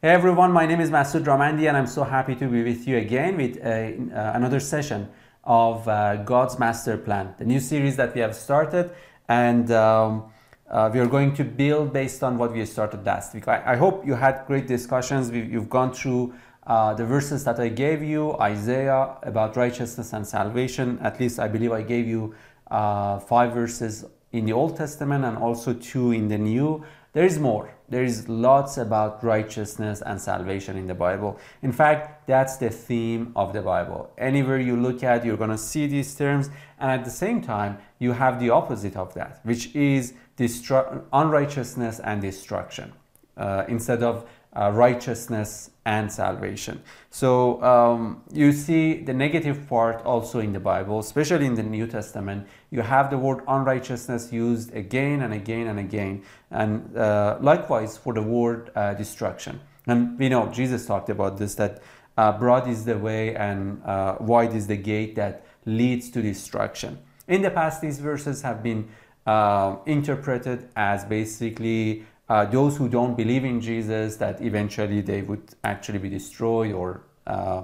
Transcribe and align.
Hey 0.00 0.10
everyone, 0.10 0.52
my 0.52 0.64
name 0.64 0.78
is 0.78 0.90
Masood 0.90 1.24
Ramandi 1.24 1.66
and 1.66 1.76
I'm 1.76 1.88
so 1.88 2.04
happy 2.04 2.36
to 2.36 2.46
be 2.46 2.62
with 2.62 2.86
you 2.86 2.98
again 2.98 3.36
with 3.36 3.56
a, 3.56 3.98
uh, 4.14 4.36
another 4.36 4.60
session 4.60 5.08
of 5.42 5.88
uh, 5.88 6.22
God's 6.22 6.56
Master 6.56 6.96
Plan, 6.96 7.34
the 7.36 7.44
new 7.44 7.58
series 7.58 7.96
that 7.96 8.14
we 8.14 8.20
have 8.20 8.36
started 8.36 8.92
and 9.28 9.72
um, 9.72 10.30
uh, 10.70 10.88
we 10.94 11.00
are 11.00 11.08
going 11.08 11.34
to 11.34 11.42
build 11.42 11.92
based 11.92 12.22
on 12.22 12.38
what 12.38 12.52
we 12.52 12.64
started 12.64 13.04
last 13.04 13.34
week. 13.34 13.48
I, 13.48 13.72
I 13.72 13.74
hope 13.74 14.06
you 14.06 14.14
had 14.14 14.44
great 14.46 14.68
discussions. 14.68 15.32
We, 15.32 15.42
you've 15.42 15.68
gone 15.68 15.92
through 15.92 16.32
uh, 16.64 16.94
the 16.94 17.04
verses 17.04 17.42
that 17.42 17.58
I 17.58 17.68
gave 17.68 18.00
you, 18.00 18.34
Isaiah 18.34 19.16
about 19.24 19.56
righteousness 19.56 20.12
and 20.12 20.24
salvation. 20.24 21.00
At 21.02 21.18
least 21.18 21.40
I 21.40 21.48
believe 21.48 21.72
I 21.72 21.82
gave 21.82 22.06
you 22.06 22.36
uh, 22.70 23.18
five 23.18 23.52
verses 23.52 24.04
in 24.30 24.44
the 24.44 24.52
Old 24.52 24.76
Testament 24.76 25.24
and 25.24 25.36
also 25.36 25.74
two 25.74 26.12
in 26.12 26.28
the 26.28 26.38
New. 26.38 26.84
There 27.18 27.26
is 27.26 27.40
more. 27.40 27.74
There 27.88 28.04
is 28.04 28.28
lots 28.28 28.78
about 28.78 29.24
righteousness 29.24 30.02
and 30.06 30.20
salvation 30.20 30.76
in 30.76 30.86
the 30.86 30.94
Bible. 30.94 31.36
In 31.62 31.72
fact, 31.72 32.28
that's 32.28 32.58
the 32.58 32.70
theme 32.70 33.32
of 33.34 33.52
the 33.52 33.60
Bible. 33.60 34.12
Anywhere 34.16 34.60
you 34.60 34.76
look 34.76 35.02
at, 35.02 35.24
you're 35.24 35.36
going 35.36 35.50
to 35.50 35.58
see 35.58 35.88
these 35.88 36.14
terms, 36.14 36.48
and 36.78 36.92
at 36.92 37.04
the 37.04 37.10
same 37.10 37.42
time, 37.42 37.78
you 37.98 38.12
have 38.12 38.38
the 38.38 38.50
opposite 38.50 38.94
of 38.94 39.14
that, 39.14 39.40
which 39.42 39.74
is 39.74 40.14
destru- 40.36 41.02
unrighteousness 41.12 41.98
and 41.98 42.22
destruction. 42.22 42.92
Uh, 43.36 43.64
instead 43.66 44.04
of 44.04 44.24
uh, 44.52 44.70
righteousness 44.72 45.70
and 45.88 46.12
salvation. 46.12 46.82
So 47.10 47.62
um, 47.62 48.22
you 48.30 48.52
see 48.52 49.02
the 49.02 49.14
negative 49.14 49.66
part 49.66 50.04
also 50.04 50.38
in 50.38 50.52
the 50.52 50.60
Bible, 50.60 50.98
especially 50.98 51.46
in 51.46 51.54
the 51.54 51.62
New 51.62 51.86
Testament. 51.86 52.46
You 52.70 52.82
have 52.82 53.08
the 53.08 53.16
word 53.16 53.42
unrighteousness 53.48 54.30
used 54.30 54.74
again 54.74 55.22
and 55.22 55.32
again 55.32 55.66
and 55.66 55.78
again, 55.78 56.24
and 56.50 56.94
uh, 56.94 57.38
likewise 57.40 57.96
for 57.96 58.12
the 58.12 58.20
word 58.20 58.70
uh, 58.76 58.92
destruction. 58.94 59.60
And 59.86 60.18
we 60.18 60.28
know 60.28 60.52
Jesus 60.52 60.84
talked 60.84 61.08
about 61.08 61.38
this 61.38 61.54
that 61.54 61.80
uh, 62.18 62.32
broad 62.38 62.68
is 62.68 62.84
the 62.84 62.98
way 62.98 63.34
and 63.34 63.82
uh, 63.84 64.16
wide 64.20 64.54
is 64.54 64.66
the 64.66 64.76
gate 64.76 65.16
that 65.16 65.46
leads 65.64 66.10
to 66.10 66.20
destruction. 66.20 66.98
In 67.28 67.40
the 67.40 67.50
past, 67.50 67.80
these 67.80 67.98
verses 67.98 68.42
have 68.42 68.62
been 68.62 68.90
uh, 69.26 69.76
interpreted 69.86 70.68
as 70.76 71.06
basically 71.06 72.04
uh, 72.28 72.44
those 72.44 72.76
who 72.76 72.88
don't 72.88 73.16
believe 73.16 73.44
in 73.44 73.60
Jesus, 73.60 74.16
that 74.16 74.40
eventually 74.42 75.00
they 75.00 75.22
would 75.22 75.54
actually 75.64 75.98
be 75.98 76.10
destroyed 76.10 76.72
or 76.72 77.02
uh, 77.26 77.62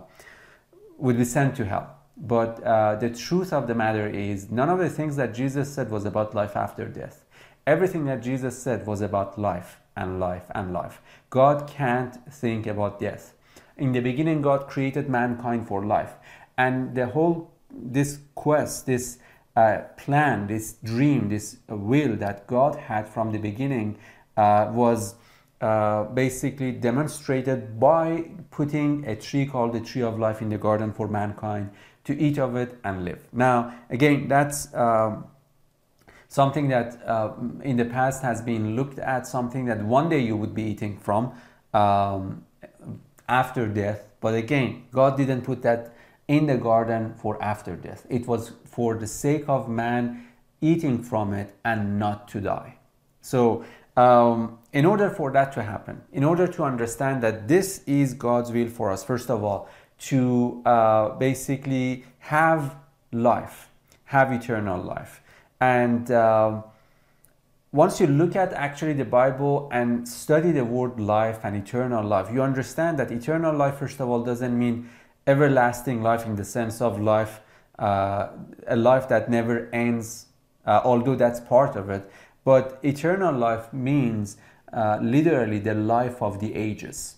would 0.99 1.19
be 1.19 1.25
sent 1.25 1.57
to 1.57 1.65
hell. 1.65 1.97
But 2.17 2.63
uh, 2.63 2.95
the 2.97 3.11
truth 3.11 3.53
of 3.53 3.67
the 3.67 3.75
matter 3.75 4.09
is, 4.09 4.51
none 4.51 4.71
of 4.71 4.79
the 4.79 4.89
things 4.89 5.17
that 5.17 5.35
Jesus 5.35 5.73
said 5.73 5.91
was 5.91 6.05
about 6.05 6.35
life 6.35 6.57
after 6.57 6.87
death. 6.87 7.25
Everything 7.67 8.05
that 8.07 8.23
Jesus 8.23 8.61
said 8.63 8.87
was 8.87 9.01
about 9.01 9.39
life 9.39 9.81
and 9.97 10.21
life 10.21 10.45
and 10.55 10.73
life. 10.73 11.01
God 11.31 11.69
can't 11.69 12.15
think 12.33 12.67
about 12.67 13.01
death. 13.01 13.35
In 13.77 13.93
the 13.93 14.01
beginning, 14.01 14.43
God 14.43 14.69
created 14.69 15.09
mankind 15.09 15.67
for 15.67 15.85
life. 15.85 16.15
And 16.57 16.95
the 16.95 17.07
whole, 17.07 17.53
this 17.71 18.21
quest, 18.35 18.87
this 18.87 19.19
uh, 19.57 19.79
plan, 19.97 20.47
this 20.47 20.75
dream, 20.85 21.29
this 21.29 21.57
will 21.69 22.17
that 22.17 22.47
God 22.47 22.77
had 22.77 23.09
from 23.09 23.33
the 23.33 23.39
beginning 23.39 23.99
was 24.37 25.15
uh, 25.61 26.05
basically 26.05 26.73
demonstrated 26.73 27.81
by 27.81 28.31
putting 28.51 29.05
a 29.07 29.17
tree 29.17 29.47
called 29.47 29.73
the 29.73 29.81
tree 29.81 30.03
of 30.03 30.19
life 30.19 30.43
in 30.43 30.49
the 30.49 30.59
garden 30.59 30.93
for 30.93 31.09
mankind 31.09 31.71
to 32.05 32.19
eat 32.19 32.39
of 32.39 32.57
it 32.57 32.79
and 32.85 33.05
live. 33.05 33.27
Now, 33.33 33.75
again, 33.89 34.29
that's 34.29 34.75
um, 34.75 35.27
something 36.29 36.69
that 36.69 37.01
uh, 37.07 37.33
in 37.63 37.77
the 37.77 37.85
past 37.85 38.23
has 38.23 38.43
been 38.43 38.77
looked 38.77 38.99
at, 38.99 39.27
something 39.27 39.65
that 39.67 39.83
one 39.83 40.09
day 40.09 40.19
you 40.21 40.37
would 40.37 40.55
be 40.55 40.65
eating 40.65 40.99
from 40.99 41.33
um, 41.73 42.45
after 43.29 43.67
death. 43.67 44.05
But 44.21 44.35
again, 44.35 44.85
God 44.93 45.17
didn't 45.17 45.43
put 45.43 45.63
that 45.63 45.95
in 46.29 46.47
the 46.47 46.57
garden 46.57 47.15
for 47.15 47.43
after 47.43 47.77
death. 47.77 48.07
It 48.11 48.27
was 48.27 48.53
for 48.65 48.97
the 48.97 49.07
sake 49.07 49.49
of 49.49 49.69
man 49.69 50.27
eating 50.61 51.03
from 51.03 51.33
it 51.33 51.55
and 51.65 51.99
not 51.99 52.29
to 52.29 52.41
die. 52.41 52.79
So 53.21 53.65
um, 53.97 54.59
in 54.73 54.85
order 54.85 55.09
for 55.11 55.31
that 55.33 55.53
to 55.53 55.63
happen, 55.63 56.03
in 56.13 56.25
order 56.25 56.47
to 56.47 56.65
understand 56.65 57.23
that 57.23 57.49
this 57.49 57.83
is 57.87 58.15
God's 58.15 58.51
will 58.53 58.69
for 58.69 58.91
us, 58.91 59.05
first 59.05 59.31
of 59.31 59.45
all, 59.45 59.69
to 59.99 60.63
uh, 60.67 61.11
basically 61.11 62.05
have 62.19 62.77
life, 63.13 63.71
have 64.07 64.33
eternal 64.33 64.83
life. 64.83 65.23
And 65.61 66.11
uh, 66.11 66.63
once 67.73 68.01
you 68.01 68.07
look 68.07 68.37
at 68.37 68.53
actually 68.53 68.93
the 68.93 69.05
Bible 69.05 69.69
and 69.73 70.09
study 70.09 70.53
the 70.53 70.65
word 70.65 71.01
life 71.01 71.41
and 71.45 71.57
eternal 71.57 72.05
life, 72.05 72.29
you 72.33 72.43
understand 72.43 72.99
that 72.99 73.11
eternal 73.11 73.55
life, 73.55 73.79
first 73.79 74.01
of 74.01 74.09
all, 74.09 74.23
doesn't 74.23 74.59
mean 74.59 74.89
everlasting 75.27 76.03
life 76.03 76.27
in 76.27 76.37
the 76.37 76.45
sense 76.45 76.81
of 76.81 77.01
life, 77.01 77.41
uh, 77.79 78.29
a 78.67 78.77
life 78.77 79.09
that 79.09 79.31
never 79.31 79.69
ends, 79.73 80.27
uh, 80.67 80.81
although 80.85 81.15
that's 81.15 81.41
part 81.41 81.77
of 81.77 81.91
it. 81.91 82.11
But 82.45 82.79
eternal 82.83 83.35
life 83.35 83.73
means 83.73 84.37
uh, 84.73 84.99
literally 85.01 85.59
the 85.59 85.75
life 85.75 86.23
of 86.23 86.41
the 86.41 86.55
ages. 86.55 87.17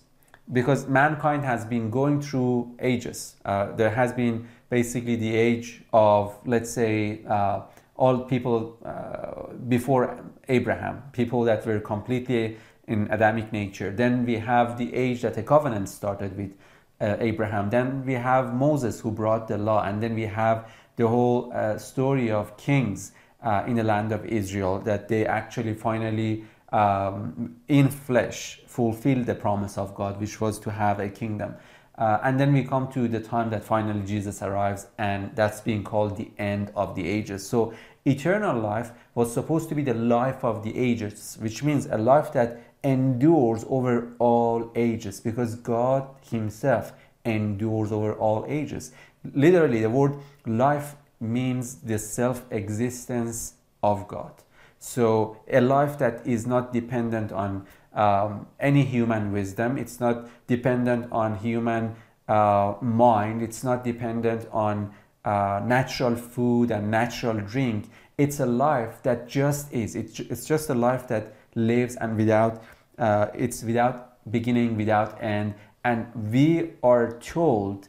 Because 0.51 0.87
mankind 0.87 1.43
has 1.43 1.65
been 1.65 1.89
going 1.89 2.21
through 2.21 2.75
ages. 2.79 3.35
Uh, 3.43 3.73
there 3.73 3.89
has 3.89 4.13
been 4.13 4.47
basically 4.69 5.17
the 5.17 5.35
age 5.35 5.83
of, 5.91 6.37
let's 6.45 6.71
say, 6.71 7.21
uh, 7.27 7.61
all 7.97 8.19
people 8.19 8.77
uh, 8.85 9.53
before 9.67 10.23
Abraham, 10.47 11.03
people 11.11 11.43
that 11.43 11.65
were 11.65 11.79
completely 11.79 12.57
in 12.87 13.07
Adamic 13.11 13.51
nature. 13.51 13.91
Then 13.91 14.25
we 14.25 14.35
have 14.35 14.77
the 14.77 14.93
age 14.93 15.23
that 15.23 15.33
the 15.33 15.43
covenant 15.43 15.89
started 15.89 16.37
with 16.37 16.53
uh, 17.01 17.17
Abraham. 17.19 17.69
Then 17.69 18.05
we 18.05 18.13
have 18.13 18.53
Moses 18.53 19.01
who 19.01 19.11
brought 19.11 19.47
the 19.47 19.57
law. 19.57 19.83
And 19.83 20.01
then 20.01 20.15
we 20.15 20.27
have 20.27 20.71
the 20.95 21.07
whole 21.07 21.51
uh, 21.53 21.77
story 21.77 22.31
of 22.31 22.55
kings 22.55 23.11
uh, 23.41 23.63
in 23.67 23.75
the 23.75 23.83
land 23.83 24.11
of 24.11 24.25
Israel, 24.25 24.79
that 24.79 25.07
they 25.07 25.25
actually 25.25 25.73
finally, 25.73 26.43
um, 26.71 27.55
in 27.67 27.89
flesh, 27.89 28.61
fulfilled 28.67 29.25
the 29.25 29.35
promise 29.35 29.77
of 29.77 29.95
God, 29.95 30.19
which 30.19 30.39
was 30.41 30.59
to 30.59 30.71
have 30.71 30.99
a 30.99 31.09
kingdom. 31.09 31.55
Uh, 31.97 32.19
and 32.23 32.39
then 32.39 32.53
we 32.53 32.63
come 32.63 32.91
to 32.91 33.07
the 33.07 33.19
time 33.19 33.49
that 33.49 33.63
finally 33.63 34.05
Jesus 34.05 34.43
arrives, 34.43 34.87
and 34.99 35.35
that's 35.35 35.61
being 35.61 35.83
called 35.83 36.15
the 36.15 36.29
end 36.37 36.71
of 36.75 36.93
the 36.95 37.07
ages. 37.07 37.47
So, 37.47 37.73
eternal 38.05 38.59
life 38.59 38.91
was 39.15 39.33
supposed 39.33 39.67
to 39.69 39.75
be 39.75 39.81
the 39.81 39.95
life 39.95 40.43
of 40.43 40.63
the 40.63 40.77
ages, 40.77 41.37
which 41.41 41.63
means 41.63 41.87
a 41.87 41.97
life 41.97 42.31
that 42.33 42.61
endures 42.83 43.65
over 43.67 44.13
all 44.19 44.71
ages, 44.75 45.19
because 45.19 45.55
God 45.55 46.07
Himself 46.29 46.93
endures 47.25 47.91
over 47.91 48.13
all 48.13 48.45
ages. 48.47 48.91
Literally, 49.33 49.81
the 49.81 49.89
word 49.89 50.17
life 50.45 50.95
means 51.19 51.75
the 51.75 51.99
self 51.99 52.43
existence 52.51 53.53
of 53.83 54.07
God. 54.07 54.31
So, 54.79 55.37
a 55.51 55.61
life 55.61 55.97
that 55.97 56.25
is 56.25 56.45
not 56.45 56.71
dependent 56.71 57.31
on 57.31 57.65
um, 57.93 58.47
any 58.59 58.83
human 58.83 59.31
wisdom, 59.31 59.77
it's 59.77 59.99
not 59.99 60.29
dependent 60.47 61.11
on 61.11 61.37
human 61.37 61.95
uh, 62.27 62.75
mind, 62.81 63.41
it's 63.41 63.63
not 63.63 63.83
dependent 63.83 64.47
on 64.51 64.93
uh, 65.25 65.61
natural 65.65 66.15
food 66.15 66.71
and 66.71 66.91
natural 66.91 67.37
drink. 67.39 67.89
It's 68.17 68.39
a 68.39 68.45
life 68.45 69.01
that 69.03 69.27
just 69.27 69.71
is. 69.73 69.95
It's, 69.95 70.45
just 70.45 70.69
a 70.69 70.73
life 70.73 71.07
that 71.07 71.33
lives 71.55 71.95
and 71.95 72.15
without, 72.15 72.63
uh, 72.97 73.27
it's 73.33 73.63
without 73.63 74.31
beginning, 74.31 74.77
without 74.77 75.21
end. 75.21 75.55
And 75.83 76.07
we 76.31 76.71
are 76.83 77.17
told 77.19 77.87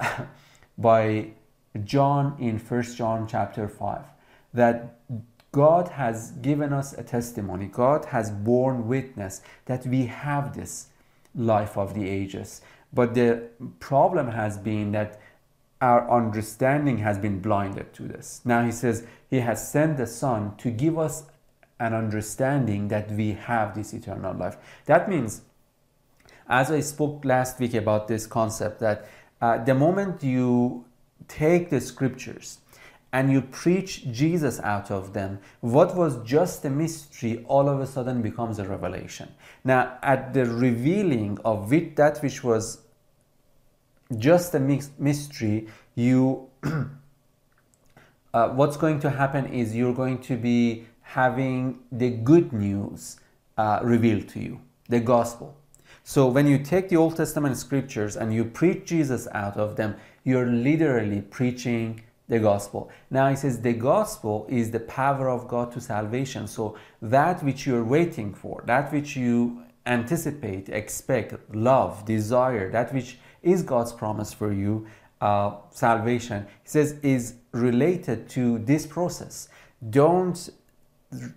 by 0.78 1.30
John 1.84 2.36
in 2.38 2.58
1 2.58 2.82
John 2.94 3.26
chapter 3.28 3.68
5 3.68 4.04
that 4.54 4.98
God 5.52 5.88
has 5.88 6.32
given 6.32 6.72
us 6.72 6.92
a 6.92 7.02
testimony, 7.02 7.66
God 7.66 8.06
has 8.06 8.30
borne 8.30 8.86
witness 8.86 9.40
that 9.66 9.86
we 9.86 10.06
have 10.06 10.54
this 10.54 10.88
life 11.34 11.76
of 11.76 11.94
the 11.94 12.08
ages. 12.08 12.60
But 12.92 13.14
the 13.14 13.48
problem 13.80 14.28
has 14.28 14.58
been 14.58 14.92
that 14.92 15.20
our 15.80 16.10
understanding 16.10 16.98
has 16.98 17.18
been 17.18 17.40
blinded 17.40 17.94
to 17.94 18.02
this. 18.02 18.40
Now 18.44 18.64
he 18.64 18.72
says 18.72 19.06
he 19.30 19.40
has 19.40 19.70
sent 19.70 19.96
the 19.96 20.06
Son 20.06 20.56
to 20.56 20.70
give 20.70 20.98
us 20.98 21.24
an 21.78 21.94
understanding 21.94 22.88
that 22.88 23.10
we 23.12 23.32
have 23.32 23.74
this 23.74 23.92
eternal 23.92 24.34
life. 24.34 24.56
That 24.86 25.08
means, 25.08 25.42
as 26.48 26.70
I 26.70 26.80
spoke 26.80 27.24
last 27.24 27.60
week 27.60 27.74
about 27.74 28.08
this 28.08 28.26
concept, 28.26 28.80
that 28.80 29.08
uh, 29.40 29.62
the 29.62 29.74
moment 29.74 30.24
you 30.24 30.84
take 31.26 31.70
the 31.70 31.80
scriptures 31.80 32.58
and 33.12 33.32
you 33.32 33.40
preach 33.40 34.10
Jesus 34.12 34.60
out 34.60 34.90
of 34.90 35.14
them, 35.14 35.38
what 35.60 35.96
was 35.96 36.22
just 36.24 36.64
a 36.64 36.70
mystery 36.70 37.44
all 37.48 37.68
of 37.68 37.80
a 37.80 37.86
sudden 37.86 38.20
becomes 38.20 38.58
a 38.58 38.64
revelation. 38.64 39.28
Now, 39.64 39.98
at 40.02 40.34
the 40.34 40.44
revealing 40.44 41.38
of 41.44 41.70
that 41.70 42.18
which 42.22 42.44
was 42.44 42.82
just 44.16 44.54
a 44.54 44.60
mystery, 44.60 45.68
you 45.94 46.48
uh, 48.34 48.48
what's 48.50 48.76
going 48.76 49.00
to 49.00 49.10
happen 49.10 49.46
is 49.46 49.74
you're 49.74 49.94
going 49.94 50.18
to 50.22 50.36
be 50.36 50.86
having 51.00 51.78
the 51.90 52.10
good 52.10 52.52
news 52.52 53.18
uh, 53.56 53.80
revealed 53.82 54.28
to 54.28 54.40
you, 54.40 54.60
the 54.88 55.00
gospel. 55.00 55.56
So 56.04 56.26
when 56.26 56.46
you 56.46 56.58
take 56.58 56.88
the 56.88 56.96
Old 56.96 57.16
Testament 57.16 57.56
scriptures 57.56 58.16
and 58.16 58.32
you 58.32 58.44
preach 58.44 58.86
Jesus 58.86 59.28
out 59.32 59.56
of 59.56 59.76
them, 59.76 59.96
you're 60.28 60.52
literally 60.70 61.22
preaching 61.22 62.02
the 62.28 62.38
gospel. 62.38 62.90
Now 63.10 63.30
he 63.30 63.36
says 63.36 63.62
the 63.62 63.72
gospel 63.72 64.46
is 64.48 64.70
the 64.70 64.80
power 64.80 65.30
of 65.30 65.48
God 65.48 65.72
to 65.72 65.80
salvation. 65.80 66.46
So 66.46 66.76
that 67.00 67.42
which 67.42 67.66
you're 67.66 67.84
waiting 67.84 68.34
for, 68.34 68.62
that 68.66 68.92
which 68.92 69.16
you 69.16 69.62
anticipate, 69.86 70.68
expect, 70.68 71.32
love, 71.54 72.04
desire, 72.04 72.70
that 72.70 72.92
which 72.92 73.18
is 73.42 73.62
God's 73.62 73.92
promise 73.92 74.34
for 74.34 74.52
you, 74.52 74.86
uh, 75.22 75.56
salvation, 75.70 76.46
he 76.62 76.68
says 76.68 76.96
is 77.02 77.34
related 77.52 78.28
to 78.28 78.58
this 78.58 78.86
process. 78.86 79.48
Don't 79.88 80.50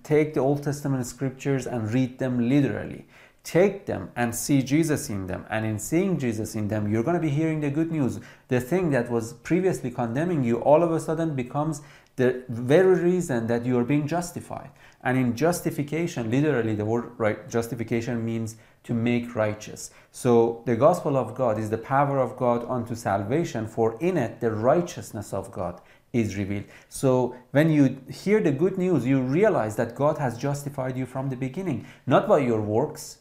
take 0.03 0.33
the 0.33 0.41
Old 0.41 0.63
Testament 0.63 1.05
scriptures 1.05 1.65
and 1.65 1.93
read 1.93 2.19
them 2.19 2.49
literally 2.49 3.05
take 3.43 3.85
them 3.85 4.11
and 4.15 4.35
see 4.35 4.61
Jesus 4.61 5.09
in 5.09 5.27
them. 5.27 5.45
And 5.49 5.65
in 5.65 5.79
seeing 5.79 6.19
Jesus 6.19 6.55
in 6.55 6.67
them, 6.67 6.91
you're 6.91 7.03
going 7.03 7.15
to 7.15 7.21
be 7.21 7.29
hearing 7.29 7.61
the 7.61 7.69
good 7.69 7.91
news. 7.91 8.19
The 8.49 8.61
thing 8.61 8.91
that 8.91 9.09
was 9.09 9.33
previously 9.33 9.91
condemning 9.91 10.43
you 10.43 10.57
all 10.57 10.83
of 10.83 10.91
a 10.91 10.99
sudden 10.99 11.35
becomes 11.35 11.81
the 12.17 12.43
very 12.49 13.01
reason 13.01 13.47
that 13.47 13.65
you 13.65 13.77
are 13.79 13.83
being 13.83 14.07
justified. 14.07 14.69
And 15.03 15.17
in 15.17 15.35
justification, 15.35 16.29
literally, 16.29 16.75
the 16.75 16.85
word 16.85 17.11
right, 17.17 17.49
justification 17.49 18.23
means 18.23 18.57
to 18.83 18.93
make 18.93 19.35
righteous. 19.35 19.91
So 20.11 20.61
the 20.65 20.75
gospel 20.75 21.17
of 21.17 21.33
God 21.33 21.57
is 21.57 21.69
the 21.69 21.77
power 21.77 22.19
of 22.19 22.37
God 22.37 22.65
unto 22.69 22.93
salvation, 22.95 23.67
for 23.67 23.97
in 23.99 24.17
it 24.17 24.41
the 24.41 24.51
righteousness 24.51 25.33
of 25.33 25.51
God 25.51 25.81
is 26.13 26.35
revealed. 26.35 26.65
So 26.89 27.35
when 27.51 27.71
you 27.71 28.01
hear 28.09 28.41
the 28.41 28.51
good 28.51 28.77
news, 28.77 29.05
you 29.05 29.21
realize 29.21 29.75
that 29.77 29.95
God 29.95 30.17
has 30.17 30.37
justified 30.37 30.97
you 30.97 31.05
from 31.05 31.29
the 31.29 31.37
beginning, 31.37 31.87
not 32.05 32.27
by 32.27 32.39
your 32.39 32.61
works, 32.61 33.19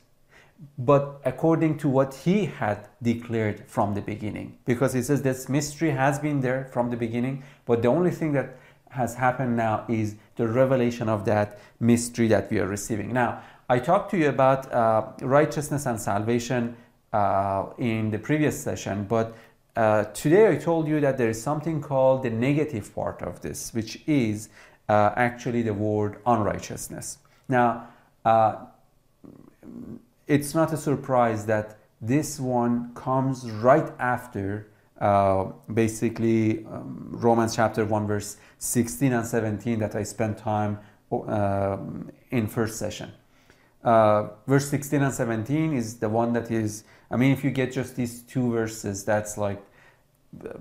but 0.79 1.21
according 1.25 1.79
to 1.79 1.89
what 1.89 2.15
he 2.15 2.47
had 2.47 2.89
declared 3.03 3.65
from 3.67 3.95
the 3.95 4.01
beginning. 4.01 4.59
Because 4.67 4.93
he 4.93 5.03
says 5.03 5.23
this 5.23 5.49
mystery 5.49 5.91
has 5.91 6.19
been 6.19 6.41
there 6.41 6.69
from 6.73 6.91
the 6.91 6.97
beginning, 6.97 7.43
but 7.65 7.83
the 7.83 7.89
only 7.89 8.11
thing 8.11 8.33
that 8.33 8.57
has 8.91 9.15
happened 9.15 9.57
now 9.57 9.85
is 9.89 10.17
the 10.37 10.47
revelation 10.47 11.09
of 11.09 11.25
that 11.25 11.59
mystery 11.79 12.29
that 12.29 12.51
we 12.51 12.59
are 12.59 12.67
receiving. 12.67 13.12
Now, 13.12 13.43
I 13.69 13.79
talked 13.79 14.11
to 14.11 14.19
you 14.19 14.29
about 14.29 14.71
uh, 14.73 15.12
righteousness 15.21 15.87
and 15.87 16.01
salvation 16.01 16.77
uh, 17.12 17.67
in 17.79 18.11
the 18.11 18.19
previous 18.19 18.61
session, 18.61 19.05
but 19.05 19.37
uh, 19.77 20.05
today 20.12 20.49
I 20.49 20.57
told 20.57 20.89
you 20.89 21.01
that 21.01 21.17
there 21.17 21.31
is 21.31 21.41
something 21.41 21.81
called 21.81 22.25
the 22.25 22.31
negative 22.31 22.93
part 22.95 23.23
of 23.23 23.41
this, 23.41 23.73
which 23.73 24.03
is 24.07 24.49
uh, 24.89 25.12
actually 25.15 25.62
the 25.62 25.73
word 25.73 26.19
unrighteousness. 26.27 27.19
Now, 27.49 27.89
uh, 28.25 28.57
it's 30.31 30.55
not 30.55 30.73
a 30.73 30.77
surprise 30.77 31.44
that 31.47 31.77
this 32.00 32.38
one 32.38 32.94
comes 32.94 33.50
right 33.50 33.93
after 33.99 34.69
uh, 35.00 35.47
basically 35.75 36.65
um, 36.67 37.09
Romans 37.11 37.56
chapter 37.56 37.85
1, 37.85 38.06
verse 38.06 38.37
16 38.59 39.12
and 39.12 39.27
17 39.27 39.81
that 39.81 39.97
I 39.97 40.05
spent 40.05 40.38
time 40.38 40.79
uh, 41.11 41.79
in 42.31 42.47
first 42.47 42.79
session. 42.79 43.11
Uh, 43.82 44.29
verse 44.47 44.69
16 44.69 45.03
and 45.03 45.12
17 45.12 45.75
is 45.75 45.99
the 45.99 46.09
one 46.09 46.33
that 46.35 46.50
is, 46.50 46.85
I 47.11 47.17
mean, 47.17 47.33
if 47.33 47.43
you 47.43 47.50
get 47.50 47.73
just 47.73 47.97
these 47.97 48.23
two 48.23 48.53
verses, 48.53 49.05
that's 49.05 49.37
like 49.37 49.61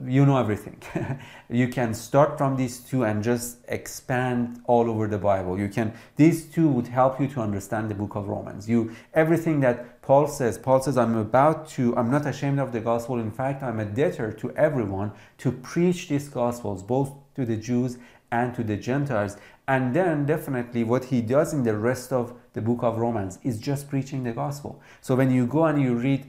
you 0.06 0.25
know 0.25 0.38
everything. 0.38 0.81
you 1.50 1.68
can 1.68 1.94
start 1.94 2.38
from 2.38 2.56
these 2.56 2.80
two 2.80 3.04
and 3.04 3.24
just 3.24 3.57
expand 3.68 4.62
all 4.66 4.89
over 4.89 5.07
the 5.07 5.18
Bible. 5.18 5.60
You 5.60 5.69
can 5.69 5.94
these 6.16 6.45
two 6.45 6.68
would 6.68 6.88
help 6.88 7.19
you 7.19 7.27
to 7.27 7.42
understand 7.42 7.89
the 7.89 7.95
book 7.95 8.16
of 8.16 8.27
Romans. 8.27 8.68
You 8.68 8.95
everything 9.13 9.60
that 9.60 10.01
Paul 10.01 10.27
says, 10.27 10.57
Paul 10.57 10.81
says 10.81 10.98
I'm 10.98 11.16
about 11.16 11.68
to 11.69 11.95
I'm 11.95 12.10
not 12.10 12.25
ashamed 12.25 12.60
of 12.60 12.71
the 12.71 12.80
gospel. 12.80 13.19
In 13.19 13.31
fact, 13.31 13.62
I'm 13.62 13.80
a 13.80 13.86
debtor 13.86 14.31
to 14.33 14.51
everyone 14.56 15.12
to 15.39 15.51
preach 15.51 16.10
these 16.10 16.30
gospels 16.30 16.81
both 16.81 17.13
to 17.36 17.45
the 17.45 17.57
Jews 17.57 17.98
and 18.31 18.56
to 18.56 18.63
the 18.63 18.75
Gentiles. 18.75 19.38
And 19.68 19.95
then 19.95 20.25
definitely 20.25 20.83
what 20.83 21.06
he 21.06 21.22
does 21.22 21.54
in 21.54 21.63
the 21.63 21.77
rest 21.77 22.12
of 22.12 22.33
the 22.54 22.62
book 22.62 22.81
of 22.81 22.98
Romans 22.98 23.38
is 23.44 23.60
just 23.60 23.88
preaching 23.88 24.24
the 24.24 24.31
gospel. 24.31 24.81
So 25.00 25.15
when 25.15 25.30
you 25.30 25.45
go 25.45 25.65
and 25.65 25.80
you 25.80 25.94
read 25.94 26.25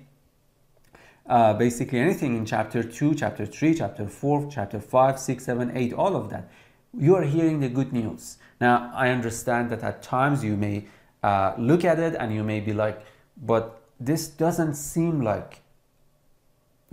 uh, 1.30 1.54
basically 1.54 2.00
anything 2.00 2.36
in 2.36 2.44
chapter 2.44 2.82
2, 2.82 3.14
chapter 3.14 3.46
3, 3.46 3.74
chapter 3.74 4.06
4, 4.06 4.48
chapter 4.50 4.80
5, 4.80 5.18
6, 5.18 5.44
7, 5.44 5.76
8, 5.76 5.92
all 5.92 6.16
of 6.16 6.28
that, 6.28 6.50
you 6.98 7.14
are 7.14 7.22
hearing 7.22 7.60
the 7.60 7.68
good 7.68 7.92
news. 7.92 8.38
Now, 8.60 8.90
I 8.92 9.10
understand 9.10 9.70
that 9.70 9.84
at 9.84 10.02
times 10.02 10.42
you 10.42 10.56
may 10.56 10.86
uh, 11.22 11.54
look 11.56 11.84
at 11.84 12.00
it 12.00 12.16
and 12.18 12.34
you 12.34 12.42
may 12.42 12.58
be 12.58 12.72
like, 12.72 13.00
but 13.40 13.80
this 14.00 14.26
doesn't 14.26 14.74
seem 14.74 15.20
like 15.20 15.62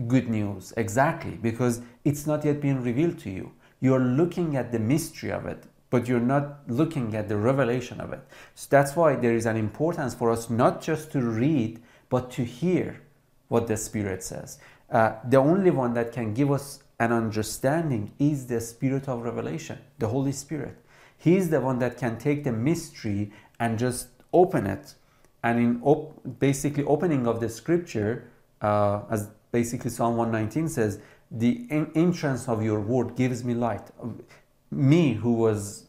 good 0.07 0.29
news 0.29 0.71
exactly 0.77 1.31
because 1.31 1.81
it's 2.05 2.27
not 2.27 2.45
yet 2.45 2.61
been 2.61 2.83
revealed 2.83 3.17
to 3.19 3.31
you. 3.31 3.51
You're 3.79 3.99
looking 3.99 4.55
at 4.55 4.71
the 4.71 4.77
mystery 4.77 5.31
of 5.31 5.47
it, 5.47 5.63
but 5.89 6.07
you're 6.07 6.19
not 6.19 6.59
looking 6.67 7.15
at 7.15 7.27
the 7.27 7.37
revelation 7.37 7.99
of 7.99 8.13
it. 8.13 8.21
So 8.53 8.67
that's 8.69 8.95
why 8.95 9.15
there 9.15 9.33
is 9.33 9.47
an 9.47 9.57
importance 9.57 10.13
for 10.13 10.29
us 10.29 10.47
not 10.47 10.79
just 10.79 11.11
to 11.13 11.21
read, 11.21 11.81
but 12.09 12.29
to 12.31 12.43
hear 12.43 13.01
what 13.47 13.67
the 13.67 13.77
Spirit 13.77 14.23
says. 14.23 14.59
Uh, 14.89 15.13
the 15.27 15.37
only 15.37 15.69
one 15.71 15.93
that 15.93 16.11
can 16.11 16.33
give 16.33 16.51
us 16.51 16.83
an 16.99 17.11
understanding 17.11 18.11
is 18.19 18.47
the 18.47 18.59
Spirit 18.61 19.07
of 19.07 19.21
revelation, 19.21 19.79
the 19.99 20.07
Holy 20.07 20.31
Spirit. 20.31 20.77
He's 21.17 21.49
the 21.49 21.61
one 21.61 21.79
that 21.79 21.97
can 21.97 22.17
take 22.17 22.43
the 22.43 22.51
mystery 22.51 23.31
and 23.59 23.77
just 23.77 24.09
open 24.33 24.67
it. 24.67 24.95
And 25.43 25.59
in 25.59 25.81
op- 25.83 26.39
basically 26.39 26.83
opening 26.83 27.27
of 27.27 27.39
the 27.39 27.49
scripture, 27.49 28.29
uh, 28.61 29.01
as 29.09 29.29
basically 29.51 29.89
Psalm 29.89 30.17
119 30.17 30.69
says, 30.69 30.99
the 31.31 31.67
entrance 31.95 32.47
of 32.47 32.63
your 32.63 32.79
word 32.79 33.15
gives 33.15 33.43
me 33.43 33.53
light. 33.53 33.89
Me, 34.71 35.13
who 35.13 35.33
was 35.33 35.85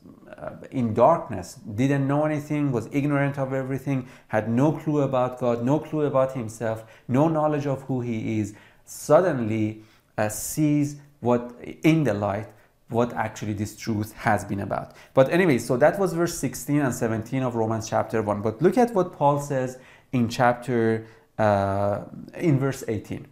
in 0.71 0.95
darkness, 0.95 1.55
didn't 1.55 2.07
know 2.07 2.25
anything, 2.25 2.73
was 2.73 2.89
ignorant 2.93 3.39
of 3.39 3.53
everything, 3.53 4.09
had 4.29 4.49
no 4.49 4.73
clue 4.73 5.03
about 5.03 5.39
God, 5.39 5.65
no 5.65 5.79
clue 5.79 6.03
about 6.03 6.35
himself, 6.35 6.85
no 7.09 7.29
knowledge 7.29 7.67
of 7.67 7.83
who 7.83 8.01
he 8.01 8.41
is, 8.41 8.55
suddenly 8.85 9.83
uh, 10.17 10.29
sees 10.29 10.97
what 11.21 11.55
in 11.83 12.05
the 12.05 12.15
light 12.15 12.49
what 12.89 13.13
actually 13.13 13.53
this 13.53 13.77
truth 13.77 14.13
has 14.15 14.45
been 14.45 14.61
about. 14.61 14.95
But 15.13 15.31
anyway, 15.31 15.59
so 15.59 15.77
that 15.77 15.99
was 15.99 16.15
verse 16.15 16.39
16 16.39 16.81
and 16.81 16.95
17 16.95 17.43
of 17.43 17.55
Romans 17.55 17.89
chapter 17.89 18.23
1. 18.23 18.41
But 18.41 18.63
look 18.63 18.79
at 18.79 18.95
what 18.95 19.13
Paul 19.13 19.41
says 19.41 19.79
in 20.13 20.29
chapter 20.29 21.07
uh, 21.39 22.05
in 22.35 22.59
verse 22.59 22.83
18. 22.89 23.27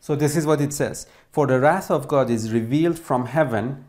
So 0.00 0.14
this 0.16 0.36
is 0.36 0.46
what 0.46 0.60
it 0.60 0.72
says: 0.72 1.06
For 1.32 1.46
the 1.46 1.58
wrath 1.60 1.90
of 1.90 2.08
God 2.08 2.30
is 2.30 2.52
revealed 2.52 2.98
from 2.98 3.26
heaven 3.26 3.84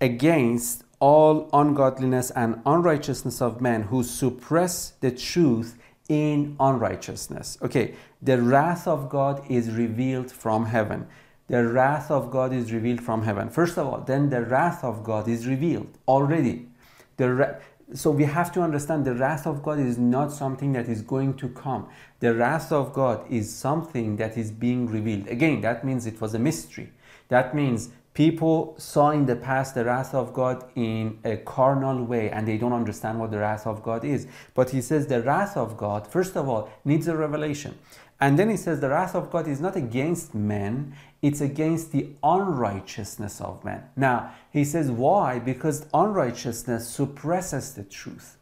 against 0.00 0.84
all 1.02 1.50
ungodliness 1.52 2.30
and 2.30 2.62
unrighteousness 2.64 3.42
of 3.42 3.60
men 3.60 3.82
who 3.82 4.04
suppress 4.04 4.90
the 5.00 5.10
truth 5.10 5.76
in 6.08 6.56
unrighteousness. 6.60 7.58
Okay, 7.60 7.96
the 8.22 8.40
wrath 8.40 8.86
of 8.86 9.08
God 9.08 9.42
is 9.50 9.68
revealed 9.72 10.30
from 10.30 10.66
heaven. 10.66 11.08
The 11.48 11.66
wrath 11.66 12.12
of 12.12 12.30
God 12.30 12.52
is 12.52 12.72
revealed 12.72 13.00
from 13.00 13.24
heaven. 13.24 13.50
First 13.50 13.78
of 13.78 13.88
all, 13.88 14.00
then 14.02 14.30
the 14.30 14.42
wrath 14.42 14.84
of 14.84 15.02
God 15.02 15.26
is 15.26 15.44
revealed 15.48 15.98
already. 16.06 16.68
The 17.16 17.58
so 17.94 18.12
we 18.12 18.24
have 18.24 18.52
to 18.52 18.62
understand 18.62 19.04
the 19.04 19.16
wrath 19.16 19.44
of 19.44 19.60
God 19.60 19.80
is 19.80 19.98
not 19.98 20.32
something 20.32 20.72
that 20.74 20.88
is 20.88 21.02
going 21.02 21.34
to 21.34 21.48
come. 21.48 21.88
The 22.20 22.32
wrath 22.32 22.70
of 22.70 22.92
God 22.92 23.28
is 23.28 23.52
something 23.52 24.16
that 24.16 24.38
is 24.38 24.52
being 24.52 24.86
revealed. 24.86 25.26
Again, 25.26 25.62
that 25.62 25.84
means 25.84 26.06
it 26.06 26.20
was 26.20 26.32
a 26.32 26.38
mystery. 26.38 26.92
That 27.28 27.54
means 27.56 27.90
people 28.14 28.74
saw 28.78 29.10
in 29.10 29.26
the 29.26 29.36
past 29.36 29.74
the 29.74 29.84
wrath 29.84 30.14
of 30.14 30.32
God 30.32 30.64
in 30.74 31.18
a 31.24 31.36
carnal 31.36 32.04
way 32.04 32.30
and 32.30 32.46
they 32.46 32.58
don't 32.58 32.72
understand 32.72 33.18
what 33.18 33.30
the 33.30 33.38
wrath 33.38 33.66
of 33.66 33.82
God 33.82 34.04
is. 34.04 34.26
But 34.54 34.70
he 34.70 34.80
says 34.80 35.06
the 35.06 35.22
wrath 35.22 35.56
of 35.56 35.76
God, 35.76 36.06
first 36.06 36.36
of 36.36 36.48
all, 36.48 36.70
needs 36.84 37.08
a 37.08 37.16
revelation. 37.16 37.78
And 38.20 38.38
then 38.38 38.50
he 38.50 38.56
says 38.56 38.80
the 38.80 38.90
wrath 38.90 39.16
of 39.16 39.30
God 39.30 39.48
is 39.48 39.60
not 39.60 39.74
against 39.74 40.34
men, 40.34 40.94
it's 41.22 41.40
against 41.40 41.90
the 41.92 42.10
unrighteousness 42.22 43.40
of 43.40 43.64
men. 43.64 43.82
Now, 43.96 44.32
he 44.52 44.64
says 44.64 44.90
why? 44.90 45.38
Because 45.38 45.86
unrighteousness 45.92 46.88
suppresses 46.88 47.74
the 47.74 47.82
truth. 47.82 48.36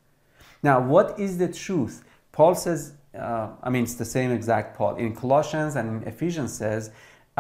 Now, 0.63 0.81
what 0.81 1.19
is 1.19 1.39
the 1.39 1.49
truth? 1.49 2.05
Paul 2.33 2.55
says, 2.55 2.93
uh, 3.19 3.51
I 3.63 3.71
mean, 3.71 3.85
it's 3.85 3.95
the 3.95 4.05
same 4.05 4.31
exact 4.31 4.77
Paul. 4.77 4.97
In 4.97 5.15
Colossians 5.15 5.77
and 5.77 6.03
in 6.03 6.09
Ephesians 6.09 6.53
says, 6.53 6.91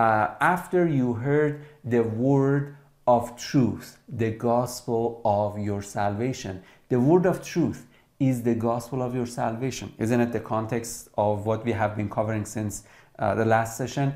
uh, 0.00 0.34
after 0.40 0.88
you 0.88 1.12
heard 1.12 1.62
the 1.84 2.02
word 2.02 2.74
of 3.06 3.36
truth, 3.36 3.98
the 4.08 4.30
gospel 4.30 5.20
of 5.26 5.58
your 5.58 5.82
salvation. 5.82 6.62
The 6.88 6.98
word 6.98 7.26
of 7.26 7.44
truth 7.44 7.86
is 8.18 8.42
the 8.42 8.54
gospel 8.54 9.02
of 9.02 9.14
your 9.14 9.26
salvation. 9.26 9.92
Isn't 9.98 10.22
it 10.22 10.32
the 10.32 10.40
context 10.40 11.10
of 11.18 11.44
what 11.44 11.66
we 11.66 11.72
have 11.72 11.98
been 11.98 12.08
covering 12.08 12.46
since 12.46 12.84
uh, 13.18 13.34
the 13.34 13.44
last 13.44 13.76
session? 13.76 14.14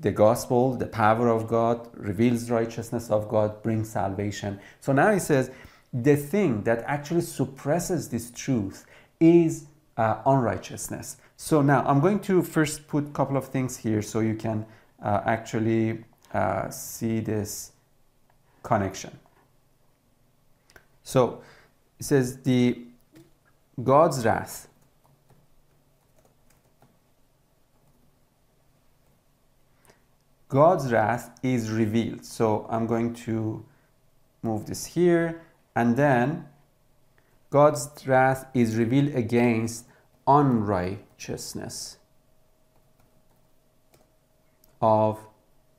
The 0.00 0.12
gospel, 0.12 0.76
the 0.76 0.86
power 0.86 1.28
of 1.28 1.48
God, 1.48 1.88
reveals 1.94 2.48
righteousness 2.48 3.10
of 3.10 3.28
God, 3.28 3.64
brings 3.64 3.88
salvation. 3.90 4.60
So 4.80 4.92
now 4.92 5.10
he 5.12 5.18
says 5.18 5.50
the 5.92 6.14
thing 6.14 6.62
that 6.68 6.84
actually 6.86 7.22
suppresses 7.22 8.10
this 8.10 8.30
truth 8.30 8.86
is 9.18 9.66
uh, 9.96 10.22
unrighteousness. 10.24 11.16
So 11.36 11.62
now 11.62 11.84
I'm 11.84 12.00
going 12.00 12.20
to 12.30 12.42
first 12.42 12.86
put 12.86 13.04
a 13.06 13.10
couple 13.10 13.36
of 13.36 13.46
things 13.48 13.76
here 13.76 14.02
so 14.02 14.20
you 14.20 14.36
can 14.36 14.66
uh, 15.02 15.20
actually 15.24 16.04
uh, 16.32 16.70
see 16.70 17.20
this 17.20 17.72
connection. 18.62 19.18
So 21.02 21.42
it 21.98 22.04
says 22.04 22.42
the 22.42 22.82
God's 23.82 24.24
wrath 24.24 24.68
God's 30.48 30.92
wrath 30.92 31.38
is 31.42 31.70
revealed. 31.70 32.24
So 32.24 32.66
I'm 32.70 32.86
going 32.86 33.14
to 33.26 33.64
move 34.42 34.66
this 34.66 34.86
here 34.86 35.42
and 35.74 35.96
then 35.96 36.46
God's 37.50 37.88
wrath 38.06 38.46
is 38.54 38.76
revealed 38.76 39.14
against 39.14 39.86
unrighteousness 40.26 41.98
of 44.80 45.18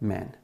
men. 0.01 0.35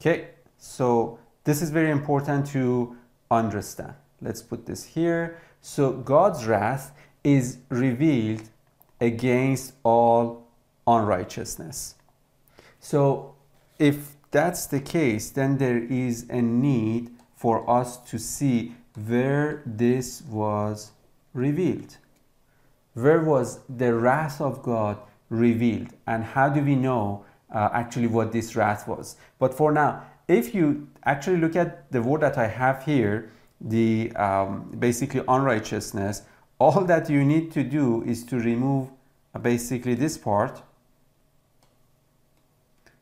Okay, 0.00 0.28
so 0.58 1.18
this 1.44 1.62
is 1.62 1.70
very 1.70 1.90
important 1.90 2.46
to 2.48 2.96
understand. 3.30 3.94
Let's 4.20 4.42
put 4.42 4.66
this 4.66 4.84
here. 4.84 5.40
So 5.60 5.92
God's 5.92 6.46
wrath 6.46 6.92
is 7.22 7.58
revealed 7.68 8.48
against 9.00 9.74
all 9.82 10.46
unrighteousness. 10.86 11.94
So 12.80 13.34
if 13.78 14.16
that's 14.30 14.66
the 14.66 14.80
case, 14.80 15.30
then 15.30 15.58
there 15.58 15.78
is 15.78 16.26
a 16.28 16.42
need 16.42 17.10
for 17.34 17.68
us 17.68 17.96
to 18.10 18.18
see 18.18 18.74
where 19.06 19.62
this 19.66 20.22
was 20.22 20.92
revealed. 21.32 21.96
Where 22.94 23.20
was 23.20 23.60
the 23.68 23.94
wrath 23.94 24.40
of 24.40 24.62
God 24.62 24.98
revealed? 25.28 25.88
And 26.06 26.24
how 26.24 26.48
do 26.48 26.62
we 26.62 26.76
know 26.76 27.24
uh, 27.54 27.70
actually 27.72 28.08
what 28.08 28.32
this 28.32 28.54
wrath 28.56 28.86
was? 28.86 29.16
But 29.38 29.54
for 29.54 29.72
now, 29.72 30.04
if 30.28 30.54
you 30.54 30.88
actually 31.04 31.38
look 31.38 31.56
at 31.56 31.90
the 31.90 32.02
word 32.02 32.20
that 32.20 32.36
I 32.36 32.48
have 32.48 32.84
here, 32.84 33.30
the 33.60 34.12
um, 34.16 34.74
basically 34.78 35.22
unrighteousness, 35.26 36.22
all 36.58 36.84
that 36.84 37.08
you 37.08 37.24
need 37.24 37.52
to 37.52 37.62
do 37.62 38.02
is 38.04 38.24
to 38.24 38.38
remove 38.38 38.90
uh, 39.34 39.38
basically 39.38 39.94
this 39.94 40.18
part 40.18 40.62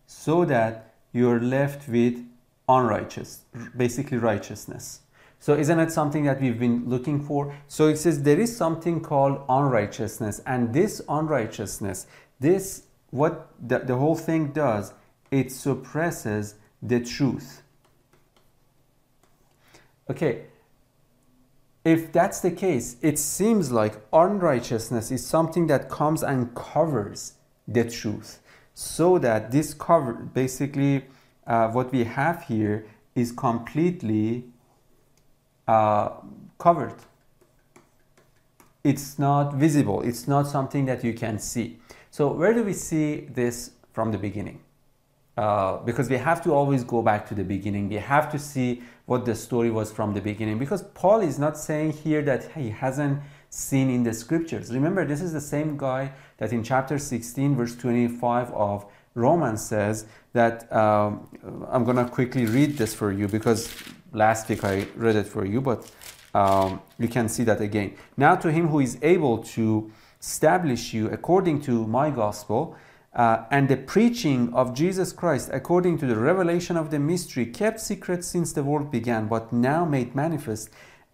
so 0.06 0.44
that 0.44 0.94
you're 1.12 1.40
left 1.40 1.88
with 1.88 2.24
unrighteous, 2.68 3.40
basically 3.76 4.18
righteousness. 4.18 5.00
So 5.40 5.54
isn't 5.54 5.80
it 5.80 5.90
something 5.90 6.24
that 6.24 6.40
we've 6.40 6.58
been 6.58 6.88
looking 6.88 7.20
for? 7.20 7.52
So 7.66 7.88
it 7.88 7.96
says 7.96 8.22
there 8.22 8.38
is 8.38 8.56
something 8.56 9.00
called 9.00 9.42
unrighteousness, 9.48 10.40
and 10.46 10.72
this 10.72 11.02
unrighteousness, 11.08 12.06
this 12.38 12.84
what 13.12 13.50
the, 13.60 13.78
the 13.78 13.94
whole 13.94 14.16
thing 14.16 14.48
does, 14.48 14.92
it 15.30 15.52
suppresses 15.52 16.56
the 16.82 16.98
truth. 16.98 17.62
Okay, 20.10 20.46
if 21.84 22.10
that's 22.10 22.40
the 22.40 22.50
case, 22.50 22.96
it 23.02 23.18
seems 23.18 23.70
like 23.70 24.00
unrighteousness 24.12 25.10
is 25.10 25.24
something 25.24 25.66
that 25.66 25.88
comes 25.88 26.22
and 26.22 26.54
covers 26.54 27.34
the 27.68 27.88
truth. 27.88 28.40
So 28.74 29.18
that 29.18 29.52
this 29.52 29.74
cover, 29.74 30.14
basically, 30.14 31.04
uh, 31.46 31.68
what 31.68 31.92
we 31.92 32.04
have 32.04 32.44
here 32.44 32.86
is 33.14 33.30
completely 33.30 34.44
uh, 35.68 36.10
covered. 36.58 36.94
It's 38.82 39.18
not 39.18 39.54
visible, 39.54 40.00
it's 40.02 40.26
not 40.26 40.46
something 40.46 40.86
that 40.86 41.04
you 41.04 41.12
can 41.12 41.38
see. 41.38 41.78
So, 42.12 42.30
where 42.30 42.52
do 42.52 42.62
we 42.62 42.74
see 42.74 43.20
this 43.32 43.70
from 43.94 44.12
the 44.12 44.18
beginning? 44.18 44.60
Uh, 45.34 45.78
because 45.78 46.10
we 46.10 46.18
have 46.18 46.44
to 46.44 46.52
always 46.52 46.84
go 46.84 47.00
back 47.00 47.26
to 47.28 47.34
the 47.34 47.42
beginning. 47.42 47.88
We 47.88 47.94
have 47.94 48.30
to 48.32 48.38
see 48.38 48.82
what 49.06 49.24
the 49.24 49.34
story 49.34 49.70
was 49.70 49.90
from 49.90 50.12
the 50.12 50.20
beginning. 50.20 50.58
Because 50.58 50.82
Paul 50.92 51.22
is 51.22 51.38
not 51.38 51.56
saying 51.56 51.92
here 51.92 52.20
that 52.20 52.52
he 52.52 52.68
hasn't 52.68 53.22
seen 53.48 53.88
in 53.88 54.02
the 54.02 54.12
scriptures. 54.12 54.70
Remember, 54.74 55.06
this 55.06 55.22
is 55.22 55.32
the 55.32 55.40
same 55.40 55.78
guy 55.78 56.12
that 56.36 56.52
in 56.52 56.62
chapter 56.62 56.98
16, 56.98 57.56
verse 57.56 57.74
25 57.76 58.50
of 58.50 58.84
Romans 59.14 59.64
says 59.64 60.04
that 60.34 60.70
um, 60.70 61.26
I'm 61.70 61.84
going 61.84 61.96
to 61.96 62.04
quickly 62.04 62.44
read 62.44 62.76
this 62.76 62.94
for 62.94 63.10
you 63.10 63.26
because 63.26 63.74
last 64.12 64.50
week 64.50 64.64
I 64.64 64.86
read 64.96 65.16
it 65.16 65.26
for 65.26 65.46
you, 65.46 65.62
but 65.62 65.90
um, 66.34 66.82
you 66.98 67.08
can 67.08 67.30
see 67.30 67.44
that 67.44 67.62
again. 67.62 67.94
Now, 68.18 68.36
to 68.36 68.52
him 68.52 68.68
who 68.68 68.80
is 68.80 68.98
able 69.00 69.38
to 69.56 69.90
establish 70.22 70.94
you 70.94 71.08
according 71.10 71.60
to 71.60 71.86
my 71.86 72.08
gospel 72.10 72.76
uh, 73.14 73.44
and 73.50 73.68
the 73.68 73.76
preaching 73.76 74.52
of 74.54 74.72
Jesus 74.72 75.12
Christ 75.12 75.50
according 75.52 75.98
to 75.98 76.06
the 76.06 76.16
revelation 76.16 76.76
of 76.76 76.90
the 76.90 76.98
mystery 76.98 77.44
kept 77.44 77.80
secret 77.80 78.24
since 78.24 78.52
the 78.52 78.62
world 78.62 78.90
began, 78.90 79.26
but 79.26 79.52
now 79.52 79.84
made 79.84 80.14
manifest. 80.14 80.70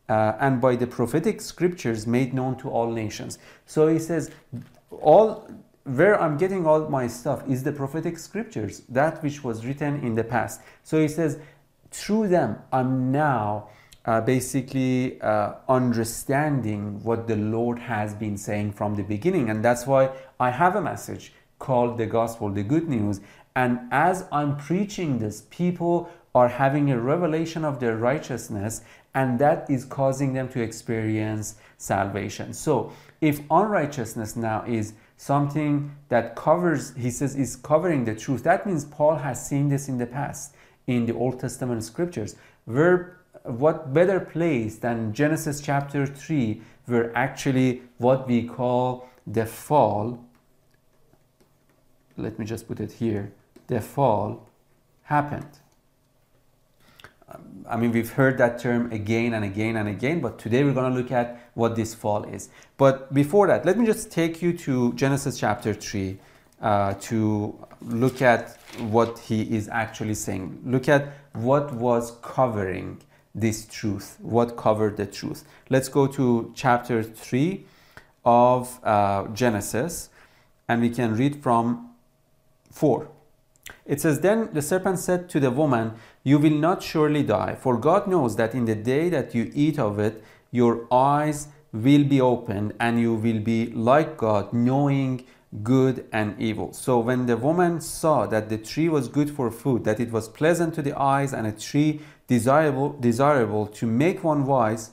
Uh, 0.09 0.37
and 0.41 0.61
by 0.61 0.75
the 0.77 0.87
prophetic 0.87 1.41
scriptures 1.41 2.07
made 2.07 2.33
known 2.33 2.57
to 2.57 2.71
all 2.71 2.91
nations. 2.91 3.39
So 3.67 3.89
he 3.89 3.99
says, 3.99 4.31
all 5.03 5.51
where 5.85 6.21
I'm 6.21 6.37
getting 6.37 6.67
all 6.67 6.89
my 6.89 7.07
stuff 7.07 7.43
is 7.49 7.63
the 7.63 7.73
prophetic 7.73 8.19
scriptures, 8.19 8.83
that 8.89 9.23
which 9.23 9.43
was 9.43 9.67
written 9.67 10.03
in 10.05 10.15
the 10.15 10.25
past. 10.25 10.61
So 10.83 11.01
he 11.01 11.09
says, 11.09 11.39
through 11.91 12.29
them, 12.29 12.59
I'm 12.73 13.11
now 13.11 13.71
uh, 14.09 14.23
basically 14.23 15.21
uh, 15.21 15.53
understanding 15.69 16.99
what 17.05 17.29
the 17.29 17.37
Lord 17.37 17.79
has 17.79 18.15
been 18.15 18.39
saying 18.39 18.73
from 18.73 18.97
the 18.97 19.03
beginning. 19.03 19.51
And 19.51 19.63
that's 19.63 19.87
why 19.87 20.09
I 20.41 20.49
have 20.49 20.77
a 20.77 20.81
message 20.81 21.35
called 21.59 21.99
the 21.99 22.07
gospel, 22.07 22.49
the 22.49 22.63
good 22.63 22.89
news. 22.89 23.21
And 23.55 23.81
as 23.91 24.25
I'm 24.33 24.57
preaching 24.57 25.19
this, 25.19 25.43
people 25.51 26.11
are 26.35 26.49
having 26.49 26.91
a 26.91 26.99
revelation 26.99 27.67
of 27.67 27.81
their 27.81 27.99
righteousness, 27.99 28.81
and 29.15 29.39
that 29.41 29.69
is 29.69 29.85
causing 29.85 30.33
them 30.33 30.49
to 30.51 30.63
experience 30.63 31.57
salvation. 31.77 32.55
So, 32.55 32.93
if 33.21 33.41
unrighteousness 33.51 34.37
now 34.37 34.65
is 34.67 34.95
something 35.19 35.95
that 36.09 36.35
covers, 36.35 36.95
he 36.97 37.11
says, 37.11 37.37
is 37.37 37.57
covering 37.57 38.07
the 38.07 38.15
truth, 38.15 38.43
that 38.45 38.67
means 38.67 38.87
Paul 38.87 39.17
has 39.17 39.47
seen 39.47 39.69
this 39.69 39.87
in 39.87 39.99
the 39.99 40.07
past 40.07 40.55
in 40.87 41.05
the 41.05 41.15
Old 41.15 41.41
Testament 41.41 41.85
scriptures. 41.85 42.37
Where 42.65 43.18
what 43.49 43.93
better 43.93 44.21
place 44.21 44.77
than 44.77 45.13
Genesis 45.13 45.61
chapter 45.61 46.07
3, 46.07 46.61
where 46.87 47.17
actually 47.17 47.83
what 47.99 48.29
we 48.29 48.47
call 48.47 49.09
the 49.27 49.47
fall, 49.47 50.25
let 52.17 52.39
me 52.39 52.45
just 52.45 52.69
put 52.69 52.81
it 52.81 52.93
here, 52.93 53.33
the 53.69 53.81
fall 53.81 54.49
happened. 55.03 55.61
I 57.69 57.77
mean, 57.77 57.93
we've 57.93 58.11
heard 58.11 58.39
that 58.39 58.59
term 58.59 58.91
again 58.91 59.35
and 59.35 59.45
again 59.45 59.77
and 59.77 59.89
again, 59.89 60.21
but 60.21 60.39
today 60.39 60.65
we're 60.65 60.73
going 60.73 60.93
to 60.93 60.99
look 60.99 61.13
at 61.13 61.51
what 61.55 61.77
this 61.77 61.95
fall 61.95 62.25
is. 62.25 62.49
But 62.79 63.13
before 63.13 63.47
that, 63.49 63.67
let 63.67 63.79
me 63.79 63.85
just 63.85 64.11
take 64.11 64.41
you 64.41 64.57
to 64.59 64.95
Genesis 64.95 65.39
chapter 65.39 65.75
3 65.75 66.19
uh, 66.63 66.95
to 66.95 67.67
look 67.83 68.23
at 68.23 68.59
what 68.79 69.19
he 69.19 69.43
is 69.55 69.69
actually 69.69 70.15
saying. 70.15 70.61
Look 70.65 70.89
at 70.89 71.13
what 71.35 71.73
was 71.75 72.13
covering 72.23 73.01
this 73.35 73.67
truth, 73.67 74.17
what 74.21 74.57
covered 74.57 74.97
the 74.97 75.07
truth. 75.07 75.45
Let's 75.71 75.89
go 75.89 76.07
to 76.09 76.53
chapter 76.55 77.03
3 77.03 77.65
of 78.25 78.81
uh, 78.85 79.29
Genesis, 79.29 80.11
and 80.69 80.81
we 80.81 80.91
can 80.91 81.17
read 81.17 81.43
from 81.43 81.91
4. 82.73 83.09
It 83.87 84.01
says, 84.01 84.21
Then 84.21 84.51
the 84.53 84.63
serpent 84.63 84.99
said 84.99 85.29
to 85.31 85.41
the 85.41 85.51
woman, 85.51 85.95
You 86.25 86.39
will 86.39 86.59
not 86.59 86.83
surely 86.83 87.23
die, 87.23 87.55
for 87.55 87.77
God 87.77 88.07
knows 88.07 88.37
that 88.37 88.55
in 88.55 88.65
the 88.65 88.75
day 88.75 89.09
that 89.09 89.35
you 89.35 89.51
eat 89.55 89.79
of 89.79 89.99
it, 89.99 90.23
your 90.51 90.87
eyes 90.93 91.49
will 91.73 92.05
be 92.05 92.21
opened, 92.21 92.75
and 92.81 93.01
you 93.01 93.15
will 93.15 93.41
be 93.41 93.71
like 93.73 94.17
God, 94.17 94.53
knowing 94.53 95.25
good 95.63 96.07
and 96.13 96.39
evil. 96.39 96.73
So 96.73 96.99
when 96.99 97.27
the 97.27 97.37
woman 97.37 97.81
saw 97.81 98.27
that 98.27 98.49
the 98.49 98.59
tree 98.59 98.89
was 98.89 99.09
good 99.09 99.31
for 99.31 99.51
food, 99.51 99.85
that 99.85 100.01
it 100.01 100.13
was 100.13 100.29
pleasant 100.29 100.75
to 100.75 100.83
the 100.83 100.99
eyes, 100.99 101.33
and 101.33 101.47
a 101.47 101.53
tree 101.53 102.01
desirable, 102.29 102.91
desirable 103.01 103.67
to 103.67 103.87
make 103.87 104.23
one 104.23 104.47
wise, 104.47 104.93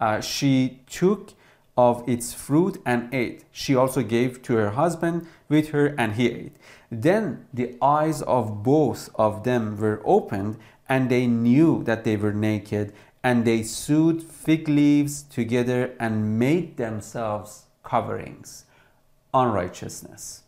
uh, 0.00 0.20
she 0.20 0.80
took 0.90 1.34
of 1.76 2.06
its 2.08 2.34
fruit 2.34 2.82
and 2.84 3.12
ate. 3.14 3.44
She 3.52 3.76
also 3.76 4.02
gave 4.02 4.42
to 4.42 4.54
her 4.56 4.70
husband 4.70 5.26
with 5.48 5.68
her, 5.70 5.94
and 5.96 6.14
he 6.14 6.28
ate. 6.28 6.56
Then 6.90 7.46
the 7.54 7.76
eyes 7.80 8.20
of 8.22 8.62
both 8.62 9.08
of 9.14 9.44
them 9.44 9.78
were 9.78 10.02
opened, 10.04 10.58
and 10.88 11.08
they 11.08 11.26
knew 11.26 11.82
that 11.84 12.04
they 12.04 12.16
were 12.16 12.32
naked, 12.32 12.92
and 13.22 13.44
they 13.44 13.62
sewed 13.62 14.22
fig 14.22 14.68
leaves 14.68 15.22
together 15.22 15.94
and 16.00 16.38
made 16.38 16.76
themselves 16.76 17.66
coverings. 17.82 18.64
Unrighteousness. 19.32 20.42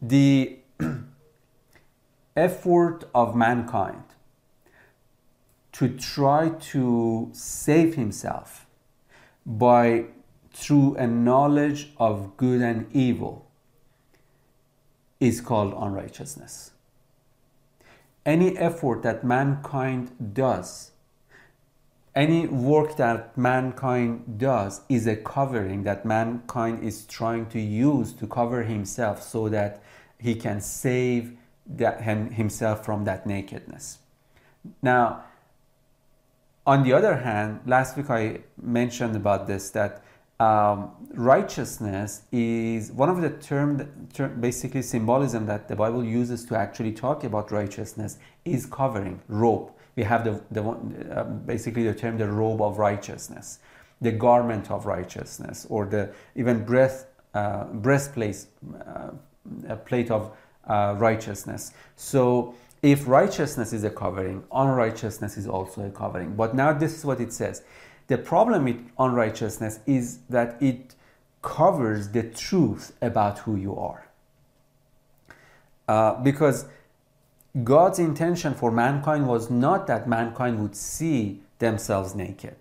The 0.00 0.58
effort 2.36 3.04
of 3.14 3.36
mankind 3.36 4.04
to 5.74 5.88
try 5.88 6.50
to 6.50 7.28
save 7.32 7.96
himself 7.96 8.64
by 9.44 10.06
through 10.52 10.94
a 10.94 11.06
knowledge 11.06 11.92
of 11.98 12.36
good 12.36 12.62
and 12.62 12.86
evil 12.92 13.50
is 15.18 15.40
called 15.40 15.74
unrighteousness. 15.76 16.70
Any 18.24 18.56
effort 18.56 19.02
that 19.02 19.24
mankind 19.24 20.32
does, 20.32 20.92
any 22.14 22.46
work 22.46 22.96
that 22.96 23.36
mankind 23.36 24.38
does, 24.38 24.82
is 24.88 25.08
a 25.08 25.16
covering 25.16 25.82
that 25.82 26.04
mankind 26.04 26.84
is 26.84 27.04
trying 27.04 27.46
to 27.46 27.60
use 27.60 28.12
to 28.12 28.28
cover 28.28 28.62
himself 28.62 29.22
so 29.22 29.48
that 29.48 29.82
he 30.20 30.36
can 30.36 30.60
save 30.60 31.36
that, 31.66 32.00
himself 32.00 32.84
from 32.84 33.04
that 33.04 33.26
nakedness. 33.26 33.98
Now, 34.80 35.24
on 36.66 36.82
the 36.82 36.92
other 36.92 37.16
hand, 37.16 37.60
last 37.66 37.96
week 37.96 38.10
I 38.10 38.40
mentioned 38.60 39.16
about 39.16 39.46
this 39.46 39.70
that 39.70 40.02
um, 40.40 40.90
righteousness 41.12 42.22
is 42.32 42.90
one 42.90 43.08
of 43.08 43.20
the 43.20 43.30
term, 43.30 44.08
term, 44.12 44.40
basically 44.40 44.82
symbolism 44.82 45.46
that 45.46 45.68
the 45.68 45.76
Bible 45.76 46.02
uses 46.02 46.44
to 46.46 46.56
actually 46.56 46.92
talk 46.92 47.22
about 47.22 47.52
righteousness 47.52 48.18
is 48.44 48.66
covering 48.66 49.20
robe. 49.28 49.70
We 49.96 50.02
have 50.02 50.24
the, 50.24 50.42
the 50.50 50.62
uh, 50.62 51.24
basically 51.24 51.84
the 51.84 51.94
term 51.94 52.18
the 52.18 52.28
robe 52.28 52.60
of 52.60 52.78
righteousness, 52.78 53.60
the 54.00 54.10
garment 54.10 54.70
of 54.70 54.86
righteousness, 54.86 55.66
or 55.70 55.86
the 55.86 56.12
even 56.34 56.64
breath 56.64 57.06
uh, 57.34 57.64
breastplate 57.64 58.46
uh, 58.86 59.10
plate 59.84 60.10
of 60.10 60.36
uh, 60.66 60.94
righteousness. 60.98 61.72
So 61.94 62.54
if 62.84 63.08
righteousness 63.08 63.72
is 63.72 63.82
a 63.82 63.88
covering, 63.88 64.44
unrighteousness 64.52 65.38
is 65.38 65.46
also 65.46 65.86
a 65.86 65.90
covering. 65.90 66.36
But 66.36 66.54
now 66.54 66.74
this 66.74 66.98
is 66.98 67.04
what 67.04 67.18
it 67.18 67.32
says. 67.32 67.62
The 68.08 68.18
problem 68.18 68.64
with 68.64 68.78
unrighteousness 68.98 69.80
is 69.86 70.18
that 70.28 70.62
it 70.62 70.94
covers 71.40 72.10
the 72.10 72.24
truth 72.24 72.92
about 73.00 73.38
who 73.38 73.56
you 73.56 73.74
are. 73.74 74.06
Uh, 75.88 76.22
because 76.22 76.66
God's 77.62 77.98
intention 77.98 78.52
for 78.52 78.70
mankind 78.70 79.28
was 79.28 79.48
not 79.48 79.86
that 79.86 80.06
mankind 80.06 80.60
would 80.60 80.76
see 80.76 81.40
themselves 81.60 82.14
naked. 82.14 82.56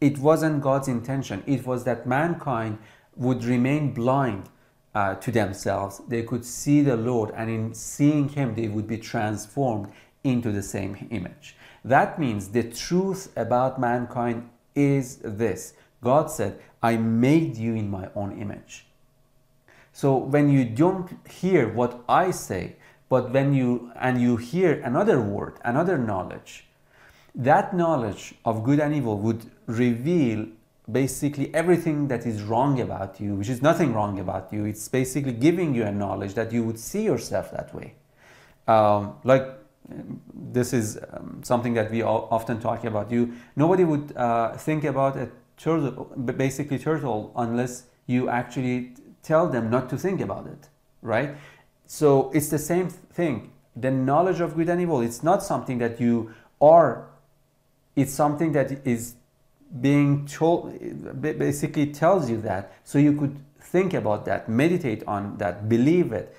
It 0.00 0.18
wasn't 0.18 0.62
God's 0.62 0.86
intention. 0.86 1.42
It 1.46 1.66
was 1.66 1.82
that 1.82 2.06
mankind 2.06 2.78
would 3.16 3.42
remain 3.42 3.92
blind 3.92 4.48
uh, 4.94 5.14
to 5.16 5.30
themselves. 5.30 6.00
They 6.08 6.22
could 6.22 6.44
see 6.44 6.82
the 6.82 6.96
Lord, 6.96 7.32
and 7.36 7.50
in 7.50 7.74
seeing 7.74 8.28
Him, 8.28 8.54
they 8.54 8.68
would 8.68 8.86
be 8.86 8.98
transformed 8.98 9.90
into 10.22 10.52
the 10.52 10.62
same 10.62 11.08
image. 11.10 11.56
That 11.84 12.18
means 12.18 12.48
the 12.48 12.62
truth 12.62 13.32
about 13.36 13.80
mankind 13.80 14.48
is 14.74 15.18
this 15.18 15.74
God 16.02 16.30
said, 16.30 16.58
I 16.82 16.96
made 16.96 17.56
you 17.56 17.74
in 17.74 17.90
my 17.90 18.08
own 18.14 18.38
image. 18.40 18.86
So 19.92 20.16
when 20.16 20.50
you 20.50 20.64
don't 20.64 21.08
hear 21.28 21.68
what 21.68 22.02
I 22.08 22.30
say, 22.30 22.76
but 23.08 23.30
when 23.30 23.54
you 23.54 23.92
and 23.96 24.20
you 24.20 24.36
hear 24.36 24.80
another 24.80 25.20
word, 25.20 25.54
another 25.64 25.96
knowledge, 25.96 26.66
that 27.34 27.74
knowledge 27.74 28.34
of 28.44 28.64
good 28.64 28.80
and 28.80 28.94
evil 28.94 29.18
would 29.18 29.50
reveal 29.66 30.46
basically 30.90 31.54
everything 31.54 32.08
that 32.08 32.26
is 32.26 32.42
wrong 32.42 32.80
about 32.80 33.20
you, 33.20 33.34
which 33.34 33.48
is 33.48 33.62
nothing 33.62 33.94
wrong 33.94 34.18
about 34.20 34.52
you. 34.52 34.64
It's 34.64 34.88
basically 34.88 35.32
giving 35.32 35.74
you 35.74 35.84
a 35.84 35.92
knowledge 35.92 36.34
that 36.34 36.52
you 36.52 36.62
would 36.64 36.78
see 36.78 37.02
yourself 37.02 37.50
that 37.52 37.74
way. 37.74 37.94
Um, 38.66 39.16
like 39.24 39.46
this 40.34 40.72
is 40.72 40.98
um, 41.12 41.40
something 41.42 41.74
that 41.74 41.90
we 41.90 42.02
often 42.02 42.60
talk 42.60 42.84
about. 42.84 43.10
You 43.10 43.34
nobody 43.56 43.84
would 43.84 44.16
uh, 44.16 44.56
think 44.56 44.84
about 44.84 45.16
a 45.16 45.30
turtle, 45.56 46.12
basically 46.16 46.78
turtle, 46.78 47.32
unless 47.36 47.84
you 48.06 48.28
actually 48.28 48.92
tell 49.22 49.48
them 49.48 49.70
not 49.70 49.88
to 49.90 49.96
think 49.98 50.20
about 50.20 50.46
it, 50.46 50.68
right? 51.02 51.36
So 51.86 52.30
it's 52.32 52.48
the 52.48 52.58
same 52.58 52.88
thing. 52.88 53.52
The 53.76 53.90
knowledge 53.90 54.40
of 54.40 54.54
good 54.54 54.68
and 54.68 54.80
evil. 54.80 55.00
It's 55.00 55.22
not 55.22 55.42
something 55.42 55.78
that 55.78 56.00
you 56.00 56.34
are. 56.60 57.06
It's 57.96 58.12
something 58.12 58.52
that 58.52 58.86
is 58.86 59.16
being 59.80 60.26
told. 60.26 60.72
Basically, 61.20 61.86
tells 61.86 62.30
you 62.30 62.40
that, 62.42 62.72
so 62.84 62.98
you 62.98 63.12
could 63.12 63.36
think 63.60 63.94
about 63.94 64.24
that, 64.26 64.48
meditate 64.48 65.02
on 65.06 65.36
that, 65.38 65.68
believe 65.68 66.12
it, 66.12 66.36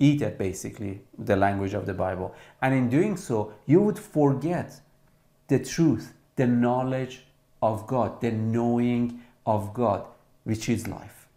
eat 0.00 0.22
it 0.22 0.38
basically 0.38 1.02
the 1.18 1.36
language 1.36 1.74
of 1.74 1.86
the 1.86 1.94
bible 1.94 2.34
and 2.62 2.74
in 2.74 2.88
doing 2.88 3.16
so 3.16 3.52
you 3.66 3.80
would 3.80 3.98
forget 3.98 4.80
the 5.48 5.58
truth 5.58 6.14
the 6.36 6.46
knowledge 6.46 7.26
of 7.62 7.86
god 7.86 8.20
the 8.20 8.32
knowing 8.32 9.20
of 9.46 9.72
god 9.74 10.04
which 10.44 10.68
is 10.68 10.88
life 10.88 11.28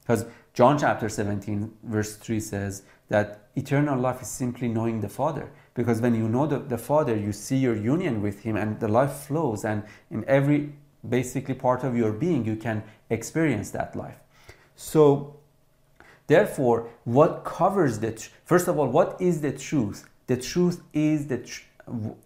because 0.00 0.24
john 0.54 0.78
chapter 0.78 1.08
17 1.08 1.70
verse 1.84 2.16
3 2.16 2.40
says 2.40 2.82
that 3.08 3.48
eternal 3.54 3.98
life 4.00 4.22
is 4.22 4.28
simply 4.28 4.66
knowing 4.66 5.00
the 5.00 5.08
father 5.08 5.50
because 5.76 6.00
when 6.00 6.14
you 6.14 6.28
know 6.28 6.46
the, 6.46 6.58
the 6.58 6.78
father 6.78 7.14
you 7.14 7.32
see 7.32 7.56
your 7.56 7.76
union 7.76 8.20
with 8.20 8.42
him 8.42 8.56
and 8.56 8.80
the 8.80 8.88
life 8.88 9.12
flows 9.12 9.64
and 9.64 9.84
in 10.10 10.24
every 10.26 10.72
basically 11.08 11.54
part 11.54 11.84
of 11.84 11.96
your 11.96 12.12
being 12.12 12.44
you 12.44 12.56
can 12.56 12.82
experience 13.10 13.70
that 13.70 13.94
life 13.94 14.18
so 14.74 15.36
Therefore, 16.26 16.88
what 17.04 17.44
covers 17.44 18.00
the 18.00 18.12
tr- 18.12 18.30
first 18.44 18.68
of 18.68 18.78
all, 18.78 18.88
what 18.88 19.20
is 19.20 19.40
the 19.40 19.52
truth? 19.52 20.08
The 20.26 20.36
truth 20.36 20.82
is 20.92 21.28
the 21.28 21.38
tr- 21.38 21.62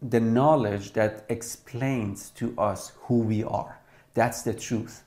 the 0.00 0.20
knowledge 0.20 0.94
that 0.94 1.26
explains 1.28 2.30
to 2.30 2.58
us 2.58 2.92
who 3.02 3.18
we 3.18 3.44
are. 3.44 3.78
That's 4.14 4.40
the 4.42 4.54
truth. 4.54 5.04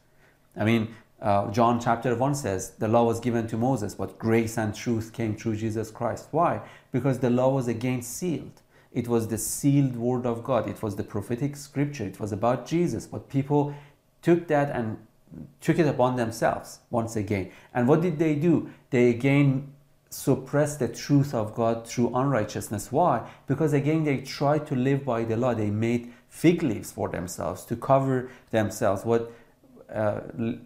I 0.55 0.63
mean, 0.63 0.93
uh, 1.23 1.49
John 1.51 1.79
chapter 1.79 2.13
1 2.13 2.35
says, 2.35 2.71
The 2.71 2.87
law 2.89 3.05
was 3.05 3.21
given 3.21 3.47
to 3.47 3.57
Moses, 3.57 3.95
but 3.95 4.19
grace 4.19 4.57
and 4.57 4.75
truth 4.75 5.13
came 5.13 5.35
through 5.35 5.55
Jesus 5.55 5.89
Christ. 5.89 6.27
Why? 6.31 6.59
Because 6.91 7.19
the 7.19 7.29
law 7.29 7.49
was 7.49 7.69
again 7.69 8.01
sealed. 8.01 8.61
It 8.91 9.07
was 9.07 9.29
the 9.29 9.37
sealed 9.37 9.95
word 9.95 10.25
of 10.25 10.43
God, 10.43 10.69
it 10.69 10.83
was 10.83 10.97
the 10.97 11.03
prophetic 11.03 11.55
scripture, 11.55 12.03
it 12.03 12.19
was 12.19 12.31
about 12.31 12.67
Jesus. 12.67 13.07
But 13.07 13.29
people 13.29 13.73
took 14.21 14.47
that 14.47 14.69
and 14.75 14.97
took 15.61 15.79
it 15.79 15.87
upon 15.87 16.17
themselves 16.17 16.79
once 16.89 17.15
again. 17.15 17.51
And 17.73 17.87
what 17.87 18.01
did 18.01 18.19
they 18.19 18.35
do? 18.35 18.69
They 18.89 19.09
again 19.09 19.73
suppressed 20.09 20.77
the 20.77 20.87
truth 20.87 21.33
of 21.33 21.55
God 21.55 21.87
through 21.87 22.15
unrighteousness. 22.15 22.91
Why? 22.91 23.27
Because 23.47 23.73
again 23.73 24.03
they 24.03 24.17
tried 24.17 24.67
to 24.67 24.75
live 24.75 25.05
by 25.05 25.23
the 25.23 25.37
law. 25.37 25.55
They 25.55 25.71
made 25.71 26.13
fig 26.29 26.61
leaves 26.61 26.91
for 26.91 27.09
themselves 27.09 27.65
to 27.65 27.75
cover 27.75 28.29
themselves. 28.51 29.05
What 29.05 29.31
uh, 29.93 30.21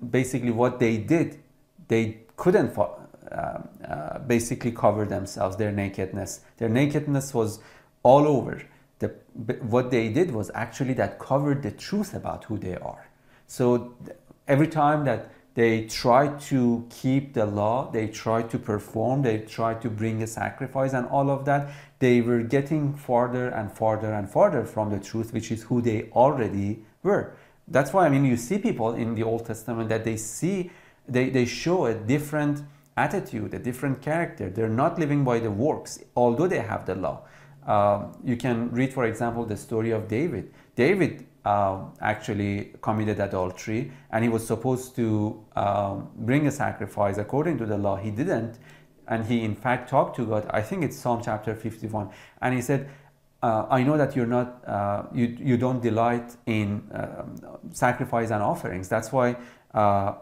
basically 0.10 0.52
what 0.52 0.80
they 0.80 0.98
did, 0.98 1.40
they 1.88 2.20
couldn't 2.36 2.78
uh, 2.78 2.84
uh, 3.32 4.20
basically 4.20 4.72
cover 4.72 5.06
themselves, 5.06 5.58
their 5.58 5.72
nakedness. 5.72 6.42
Their 6.58 6.70
nakedness 6.70 7.34
was 7.34 7.60
all 8.04 8.28
over. 8.28 8.62
The, 9.00 9.10
what 9.62 9.92
they 9.92 10.10
did 10.10 10.32
was 10.32 10.50
actually 10.54 10.94
that 10.96 11.20
covered 11.20 11.62
the 11.62 11.72
truth 11.72 12.14
about 12.14 12.46
who 12.46 12.58
they 12.58 12.76
are. 12.76 13.10
So 13.48 13.96
every 14.48 14.68
time 14.68 15.06
that 15.06 15.30
they 15.56 15.88
try 15.88 16.28
to 16.28 16.86
keep 16.90 17.34
the 17.34 17.46
law, 17.46 17.90
they 17.92 18.08
try 18.08 18.44
to 18.44 18.60
perform, 18.60 19.24
they 19.24 19.40
try 19.40 19.74
to 19.74 19.90
bring 19.90 20.22
a 20.22 20.28
sacrifice, 20.28 20.94
and 20.94 21.08
all 21.08 21.32
of 21.32 21.46
that, 21.46 21.72
they 22.00 22.22
were 22.22 22.44
getting 22.44 22.94
farther 22.94 23.50
and 23.50 23.72
farther 23.72 24.14
and 24.14 24.30
farther 24.30 24.64
from 24.64 24.92
the 24.92 25.00
truth, 25.00 25.34
which 25.34 25.52
is 25.52 25.64
who 25.64 25.82
they 25.82 26.10
already 26.12 26.86
were. 27.02 27.36
That's 27.68 27.92
why, 27.92 28.06
I 28.06 28.10
mean, 28.10 28.26
you 28.26 28.38
see 28.38 28.58
people 28.58 28.94
in 28.94 29.16
the 29.16 29.24
Old 29.24 29.46
Testament 29.46 29.90
that 29.90 30.04
they 30.04 30.18
see, 30.18 30.72
they, 31.08 31.30
they 31.30 31.46
show 31.46 31.86
a 31.86 31.94
different 31.94 32.62
attitude, 32.96 33.54
a 33.54 33.60
different 33.60 34.02
character. 34.02 34.50
They're 34.50 34.70
not 34.70 34.98
living 34.98 35.24
by 35.24 35.40
the 35.40 35.52
works, 35.52 36.00
although 36.16 36.48
they 36.48 36.60
have 36.60 36.86
the 36.86 36.96
law. 36.96 37.24
Um, 37.66 38.18
you 38.24 38.38
can 38.38 38.72
read, 38.72 38.94
for 38.94 39.06
example, 39.06 39.46
the 39.46 39.58
story 39.58 39.92
of 39.92 40.08
David. 40.08 40.54
David 40.76 41.28
uh, 41.44 41.86
actually 42.02 42.74
committed 42.82 43.20
adultery 43.20 43.92
and 44.12 44.24
he 44.24 44.30
was 44.30 44.46
supposed 44.46 44.96
to 44.96 45.46
um, 45.56 46.10
bring 46.16 46.48
a 46.48 46.52
sacrifice 46.52 47.18
according 47.18 47.58
to 47.58 47.66
the 47.66 47.78
law. 47.78 47.98
He 47.98 48.12
didn't. 48.12 48.58
And 49.08 49.26
he, 49.26 49.44
in 49.44 49.56
fact, 49.56 49.90
talked 49.90 50.16
to 50.18 50.26
God. 50.26 50.50
I 50.50 50.62
think 50.62 50.84
it's 50.84 50.98
Psalm 50.98 51.22
chapter 51.24 51.56
51. 51.56 52.10
And 52.42 52.54
he 52.54 52.62
said, 52.62 52.90
uh, 53.42 53.68
I 53.70 53.84
know 53.84 53.98
that 53.98 54.16
you're 54.16 54.26
not, 54.26 54.64
uh, 54.68 55.04
you, 55.14 55.38
you 55.40 55.58
don't 55.58 55.82
delight 55.82 56.36
in 56.46 56.84
um, 56.92 57.36
sacrifice 57.72 58.32
and 58.32 58.42
offerings. 58.42 58.90
That's 58.90 59.12
why, 59.12 59.36
uh, 59.74 60.16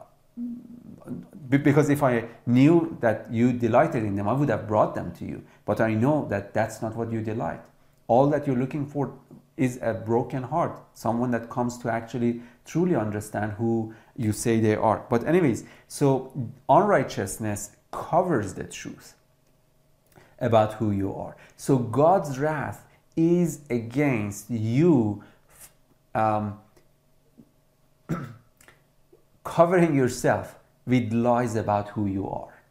because 1.50 1.90
if 1.90 2.04
I 2.04 2.26
knew 2.46 2.98
that 3.00 3.32
you 3.32 3.54
delighted 3.54 4.04
in 4.04 4.16
them, 4.16 4.28
I 4.28 4.34
would 4.34 4.50
have 4.50 4.68
brought 4.68 4.96
them 4.96 5.14
to 5.14 5.26
you. 5.26 5.44
But 5.66 5.80
I 5.80 5.94
know 5.94 6.28
that 6.30 6.54
that's 6.54 6.82
not 6.82 6.96
what 6.96 7.12
you 7.12 7.22
delight. 7.22 7.62
All 8.08 8.28
that 8.30 8.46
you're 8.46 8.58
looking 8.58 8.86
for 8.86 9.18
is 9.56 9.80
a 9.82 9.94
broken 9.94 10.44
heart, 10.44 10.82
someone 10.94 11.32
that 11.32 11.50
comes 11.50 11.78
to 11.78 11.90
actually 11.90 12.42
truly 12.66 12.96
understand 12.96 13.54
who 13.54 13.94
you 14.18 14.34
say 14.34 14.60
they 14.60 14.76
are. 14.76 15.06
But, 15.10 15.26
anyways, 15.26 15.64
so 15.88 16.34
unrighteousness 16.68 17.72
covers 17.92 18.56
the 18.56 18.66
truth 18.66 19.14
about 20.40 20.74
who 20.74 20.92
you 20.92 21.16
are. 21.16 21.38
So, 21.56 21.78
God's 21.78 22.38
wrath 22.38 22.85
is 23.16 23.62
against 23.70 24.50
you 24.50 25.24
um, 26.14 26.60
covering 29.44 29.96
yourself 29.96 30.56
with 30.86 31.12
lies 31.12 31.56
about 31.56 31.90
who 31.90 32.06
you 32.06 32.28
are, 32.30 32.62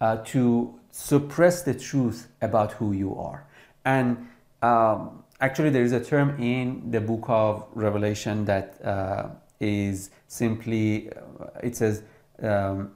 uh, 0.00 0.16
to 0.24 0.74
suppress 0.90 1.62
the 1.62 1.74
truth 1.74 2.28
about 2.40 2.72
who 2.72 2.92
you 2.92 3.14
are. 3.16 3.46
And 3.84 4.28
um, 4.62 5.24
actually, 5.40 5.70
there 5.70 5.82
is 5.82 5.92
a 5.92 6.02
term 6.02 6.40
in 6.40 6.90
the 6.90 7.00
book 7.00 7.24
of 7.28 7.66
Revelation 7.74 8.44
that 8.46 8.84
uh, 8.84 9.28
is 9.60 10.10
simply, 10.28 11.10
uh, 11.10 11.46
it 11.62 11.76
says, 11.76 12.02
um, 12.42 12.92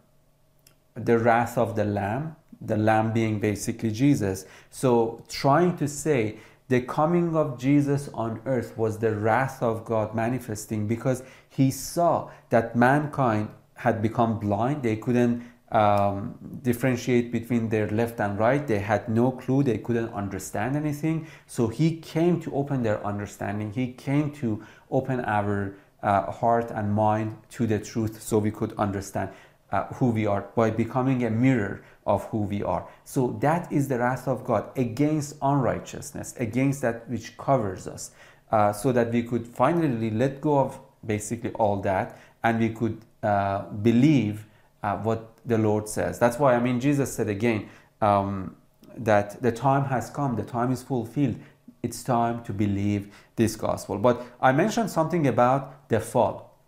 the 0.95 1.19
wrath 1.19 1.57
of 1.57 1.77
the 1.77 1.85
Lamb, 1.85 2.37
the 2.61 2.77
Lamb 2.77 3.13
being 3.13 3.39
basically 3.41 3.91
Jesus. 3.91 4.47
So, 4.71 5.23
trying 5.29 5.77
to 5.79 5.89
say 5.89 6.39
the 6.71 6.81
coming 6.81 7.35
of 7.35 7.59
Jesus 7.59 8.09
on 8.15 8.41
earth 8.47 8.79
was 8.79 8.99
the 8.99 9.13
wrath 9.13 9.61
of 9.61 9.85
God 9.85 10.15
manifesting 10.15 10.87
because 10.87 11.25
he 11.49 11.69
saw 11.69 12.31
that 12.51 12.77
mankind 12.77 13.49
had 13.75 14.01
become 14.01 14.39
blind. 14.39 14.85
They 14.85 14.95
couldn't 14.95 15.43
um, 15.73 16.39
differentiate 16.63 17.33
between 17.33 17.71
their 17.71 17.89
left 17.91 18.21
and 18.21 18.39
right. 18.39 18.65
They 18.65 18.79
had 18.79 19.09
no 19.09 19.33
clue. 19.33 19.65
They 19.65 19.79
couldn't 19.79 20.13
understand 20.13 20.77
anything. 20.77 21.27
So 21.49 21.67
he 21.67 21.97
came 21.97 22.41
to 22.43 22.55
open 22.55 22.85
their 22.85 23.05
understanding. 23.05 23.73
He 23.73 23.93
came 23.93 24.31
to 24.35 24.63
open 24.93 25.25
our 25.25 25.75
uh, 26.05 26.31
heart 26.31 26.71
and 26.71 26.95
mind 26.95 27.37
to 27.51 27.67
the 27.67 27.81
truth 27.81 28.23
so 28.23 28.39
we 28.39 28.53
could 28.53 28.75
understand 28.79 29.31
uh, 29.73 29.87
who 29.95 30.11
we 30.11 30.25
are 30.25 30.47
by 30.55 30.71
becoming 30.71 31.25
a 31.25 31.31
mirror 31.31 31.83
of 32.11 32.25
who 32.27 32.39
we 32.39 32.63
are. 32.63 32.87
So 33.05 33.39
that 33.41 33.73
is 33.73 33.89
the 33.89 33.99
wrath 33.99 34.27
of 34.27 34.45
God 34.45 34.77
against 34.77 35.37
unrighteousness, 35.41 36.35
against 36.39 36.83
that 36.83 37.09
which 37.09 37.37
covers 37.37 37.87
us, 37.87 38.11
uh, 38.51 38.73
so 38.73 38.93
that 38.93 39.13
we 39.13 39.23
could 39.23 39.47
finally 39.47 40.11
let 40.11 40.41
go 40.41 40.59
of 40.59 40.79
basically 41.07 41.53
all 41.53 41.77
that 41.83 42.19
and 42.43 42.59
we 42.59 42.71
could 42.71 42.99
uh, 43.23 43.63
believe 43.83 44.47
uh, 44.83 44.97
what 44.97 45.37
the 45.47 45.59
Lord 45.59 45.89
says. 45.89 46.19
That's 46.19 46.39
why, 46.39 46.55
I 46.55 46.61
mean, 46.61 46.81
Jesus 46.81 47.13
said 47.13 47.29
again 47.29 47.69
um, 48.01 48.57
that 48.97 49.41
the 49.41 49.53
time 49.53 49.85
has 49.85 50.11
come, 50.11 50.37
the 50.37 50.43
time 50.43 50.73
is 50.73 50.83
fulfilled. 50.83 51.37
It's 51.83 52.03
time 52.03 52.43
to 52.45 52.53
believe 52.53 53.15
this 53.37 53.57
gospel. 53.57 53.99
But 53.99 54.23
I 54.41 54.53
mentioned 54.53 54.91
something 54.91 55.27
about 55.27 55.89
the 55.89 56.01
fall. 56.01 56.59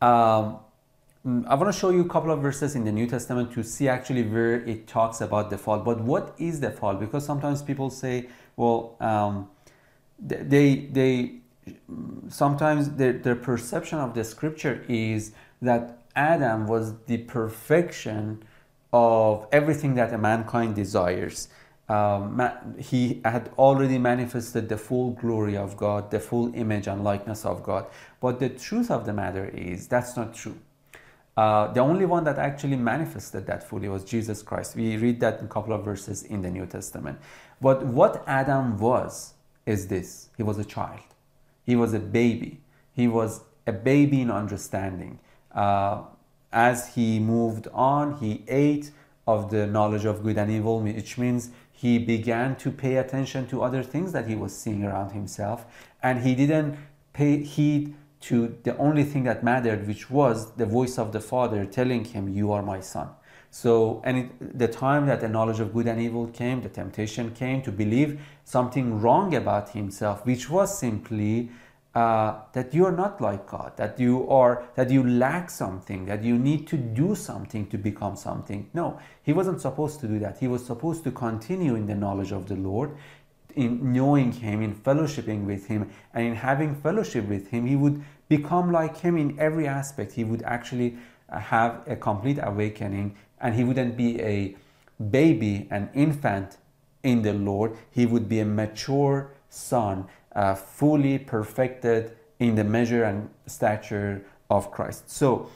Um, 0.00 0.58
I 1.26 1.56
want 1.56 1.72
to 1.72 1.76
show 1.76 1.90
you 1.90 2.02
a 2.02 2.08
couple 2.08 2.30
of 2.30 2.40
verses 2.40 2.76
in 2.76 2.84
the 2.84 2.92
New 2.92 3.08
Testament 3.08 3.52
to 3.54 3.64
see 3.64 3.88
actually 3.88 4.22
where 4.22 4.60
it 4.64 4.86
talks 4.86 5.20
about 5.20 5.50
the 5.50 5.58
fall. 5.58 5.80
But 5.80 6.00
what 6.00 6.36
is 6.38 6.60
the 6.60 6.70
fall? 6.70 6.94
Because 6.94 7.26
sometimes 7.26 7.62
people 7.62 7.90
say, 7.90 8.28
well, 8.54 8.94
um, 9.00 9.48
they, 10.20 10.86
they, 10.92 11.38
sometimes 12.28 12.90
their, 12.90 13.14
their 13.14 13.34
perception 13.34 13.98
of 13.98 14.14
the 14.14 14.22
scripture 14.22 14.84
is 14.88 15.32
that 15.60 15.98
Adam 16.14 16.68
was 16.68 16.96
the 17.06 17.18
perfection 17.18 18.44
of 18.92 19.48
everything 19.50 19.94
that 19.96 20.18
mankind 20.20 20.76
desires. 20.76 21.48
Um, 21.88 22.40
he 22.78 23.20
had 23.24 23.50
already 23.58 23.98
manifested 23.98 24.68
the 24.68 24.78
full 24.78 25.10
glory 25.10 25.56
of 25.56 25.76
God, 25.76 26.12
the 26.12 26.20
full 26.20 26.54
image 26.54 26.86
and 26.86 27.02
likeness 27.02 27.44
of 27.44 27.64
God. 27.64 27.86
But 28.20 28.38
the 28.38 28.48
truth 28.48 28.92
of 28.92 29.06
the 29.06 29.12
matter 29.12 29.48
is 29.48 29.88
that's 29.88 30.16
not 30.16 30.32
true. 30.32 30.58
Uh, 31.36 31.70
the 31.72 31.80
only 31.80 32.06
one 32.06 32.24
that 32.24 32.38
actually 32.38 32.76
manifested 32.76 33.46
that 33.46 33.62
fully 33.62 33.88
was 33.88 34.04
Jesus 34.04 34.42
Christ. 34.42 34.74
We 34.74 34.96
read 34.96 35.20
that 35.20 35.40
in 35.40 35.44
a 35.44 35.48
couple 35.48 35.74
of 35.74 35.84
verses 35.84 36.22
in 36.22 36.40
the 36.40 36.50
New 36.50 36.64
Testament. 36.64 37.18
But 37.60 37.84
what 37.84 38.24
Adam 38.26 38.78
was 38.78 39.34
is 39.66 39.88
this 39.88 40.30
he 40.36 40.42
was 40.42 40.58
a 40.58 40.64
child, 40.64 41.00
he 41.64 41.76
was 41.76 41.92
a 41.92 41.98
baby, 41.98 42.60
he 42.94 43.06
was 43.06 43.42
a 43.66 43.72
baby 43.72 44.22
in 44.22 44.30
understanding. 44.30 45.18
Uh, 45.52 46.02
as 46.52 46.94
he 46.94 47.18
moved 47.18 47.68
on, 47.74 48.16
he 48.18 48.44
ate 48.48 48.90
of 49.26 49.50
the 49.50 49.66
knowledge 49.66 50.04
of 50.04 50.22
good 50.22 50.38
and 50.38 50.50
evil, 50.50 50.80
which 50.80 51.18
means 51.18 51.50
he 51.70 51.98
began 51.98 52.56
to 52.56 52.70
pay 52.70 52.96
attention 52.96 53.46
to 53.48 53.62
other 53.62 53.82
things 53.82 54.12
that 54.12 54.26
he 54.26 54.34
was 54.34 54.56
seeing 54.56 54.84
around 54.84 55.10
himself, 55.10 55.66
and 56.02 56.20
he 56.20 56.34
didn't 56.34 56.78
pay 57.12 57.42
heed 57.42 57.94
to 58.26 58.56
the 58.64 58.76
only 58.78 59.04
thing 59.04 59.24
that 59.24 59.44
mattered, 59.44 59.86
which 59.86 60.10
was 60.10 60.52
the 60.52 60.66
voice 60.66 60.98
of 60.98 61.12
the 61.12 61.20
Father 61.20 61.64
telling 61.64 62.04
him, 62.04 62.28
You 62.28 62.52
are 62.52 62.62
my 62.62 62.80
son. 62.80 63.08
So, 63.50 64.02
and 64.04 64.18
it, 64.18 64.58
the 64.58 64.68
time 64.68 65.06
that 65.06 65.20
the 65.20 65.28
knowledge 65.28 65.60
of 65.60 65.72
good 65.72 65.86
and 65.86 66.00
evil 66.00 66.26
came, 66.26 66.60
the 66.60 66.68
temptation 66.68 67.30
came 67.30 67.62
to 67.62 67.72
believe 67.72 68.20
something 68.44 69.00
wrong 69.00 69.34
about 69.34 69.70
himself, 69.70 70.26
which 70.26 70.50
was 70.50 70.76
simply 70.76 71.50
uh, 71.96 72.40
that 72.52 72.74
you 72.74 72.84
are 72.84 72.92
not 72.92 73.22
like 73.22 73.46
God, 73.46 73.74
that 73.78 73.98
you 73.98 74.28
are, 74.28 74.64
that 74.74 74.90
you 74.90 75.02
lack 75.08 75.48
something, 75.48 76.04
that 76.04 76.22
you 76.22 76.36
need 76.36 76.66
to 76.66 76.76
do 76.76 77.14
something 77.14 77.66
to 77.68 77.78
become 77.78 78.16
something. 78.16 78.68
No, 78.74 78.98
he 79.22 79.32
wasn't 79.32 79.62
supposed 79.62 80.00
to 80.00 80.06
do 80.06 80.18
that. 80.18 80.36
He 80.36 80.46
was 80.46 80.66
supposed 80.66 81.04
to 81.04 81.10
continue 81.10 81.74
in 81.74 81.86
the 81.86 81.94
knowledge 81.94 82.32
of 82.32 82.48
the 82.48 82.56
Lord, 82.56 82.94
in 83.56 83.92
knowing 83.92 84.32
Him, 84.32 84.62
in 84.62 84.74
fellowshipping 84.74 85.44
with 85.44 85.66
Him, 85.66 85.90
and 86.14 86.26
in 86.26 86.34
having 86.36 86.74
fellowship 86.74 87.26
with 87.26 87.48
Him. 87.48 87.66
He 87.66 87.76
would 87.76 88.02
become 88.28 88.70
like 88.70 88.98
Him 88.98 89.16
in 89.16 89.38
every 89.38 89.66
aspect. 89.66 90.12
He 90.12 90.24
would 90.24 90.42
actually 90.42 90.96
uh, 91.28 91.40
have 91.40 91.82
a 91.86 91.96
complete 91.96 92.38
awakening, 92.42 93.16
and 93.40 93.54
he 93.54 93.64
wouldn't 93.64 93.96
be 93.96 94.20
a 94.22 94.54
baby, 95.10 95.66
an 95.70 95.90
infant 95.94 96.58
in 97.02 97.22
the 97.22 97.32
Lord. 97.32 97.76
He 97.90 98.06
would 98.06 98.28
be 98.28 98.40
a 98.40 98.44
mature 98.44 99.32
son 99.48 100.06
uh, 100.34 100.54
fully 100.54 101.18
perfected 101.18 102.16
in 102.38 102.54
the 102.54 102.64
measure 102.64 103.04
and 103.04 103.28
stature 103.46 104.24
of 104.50 104.70
Christ. 104.70 105.10
So 105.10 105.50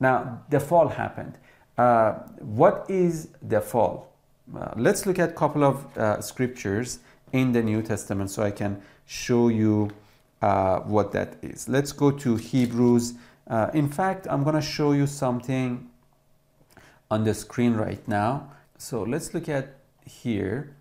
now 0.00 0.42
the 0.50 0.58
fall 0.58 0.88
happened. 0.88 1.34
Uh, 1.78 2.12
what 2.40 2.86
is 2.88 3.28
the 3.42 3.60
fall? 3.60 4.12
Uh, 4.56 4.72
let's 4.76 5.06
look 5.06 5.18
at 5.18 5.30
a 5.30 5.32
couple 5.32 5.64
of 5.64 5.96
uh, 5.96 6.20
scriptures 6.20 6.98
in 7.32 7.52
the 7.52 7.62
New 7.62 7.82
Testament 7.82 8.30
so 8.30 8.42
I 8.42 8.50
can 8.50 8.82
show 9.06 9.48
you 9.48 9.90
uh, 10.40 10.80
what 10.80 11.12
that 11.12 11.36
is. 11.42 11.68
Let's 11.68 11.92
go 11.92 12.10
to 12.10 12.36
Hebrews. 12.36 13.14
Uh, 13.48 13.70
in 13.74 13.88
fact, 13.88 14.26
I'm 14.30 14.42
going 14.42 14.56
to 14.56 14.62
show 14.62 14.92
you 14.92 15.06
something 15.06 15.88
on 17.10 17.24
the 17.24 17.34
screen 17.34 17.74
right 17.74 18.06
now. 18.08 18.50
So 18.78 19.02
let's 19.02 19.34
look 19.34 19.48
at 19.48 19.76
here. 20.04 20.74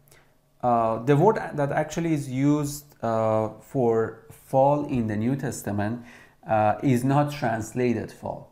the 0.62 1.18
word 1.18 1.38
that 1.54 1.72
actually 1.72 2.14
is 2.14 2.30
used 2.30 2.86
uh, 3.04 3.50
for 3.62 4.26
fall 4.30 4.86
in 4.86 5.08
the 5.08 5.16
New 5.16 5.36
Testament 5.36 6.04
uh, 6.48 6.76
is 6.84 7.04
not 7.04 7.32
translated 7.32 8.12
fall. 8.12 8.52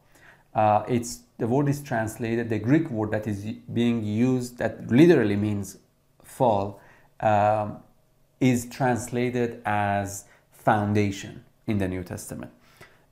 Uh, 0.53 0.83
it's 0.87 1.23
the 1.37 1.47
word 1.47 1.69
is 1.69 1.81
translated. 1.81 2.49
The 2.49 2.59
Greek 2.59 2.89
word 2.89 3.11
that 3.11 3.27
is 3.27 3.43
being 3.73 4.03
used 4.03 4.57
that 4.57 4.89
literally 4.89 5.35
means 5.35 5.77
fall 6.23 6.81
um, 7.19 7.77
is 8.39 8.65
translated 8.65 9.61
as 9.65 10.25
foundation 10.51 11.43
in 11.67 11.77
the 11.77 11.87
New 11.87 12.03
Testament. 12.03 12.51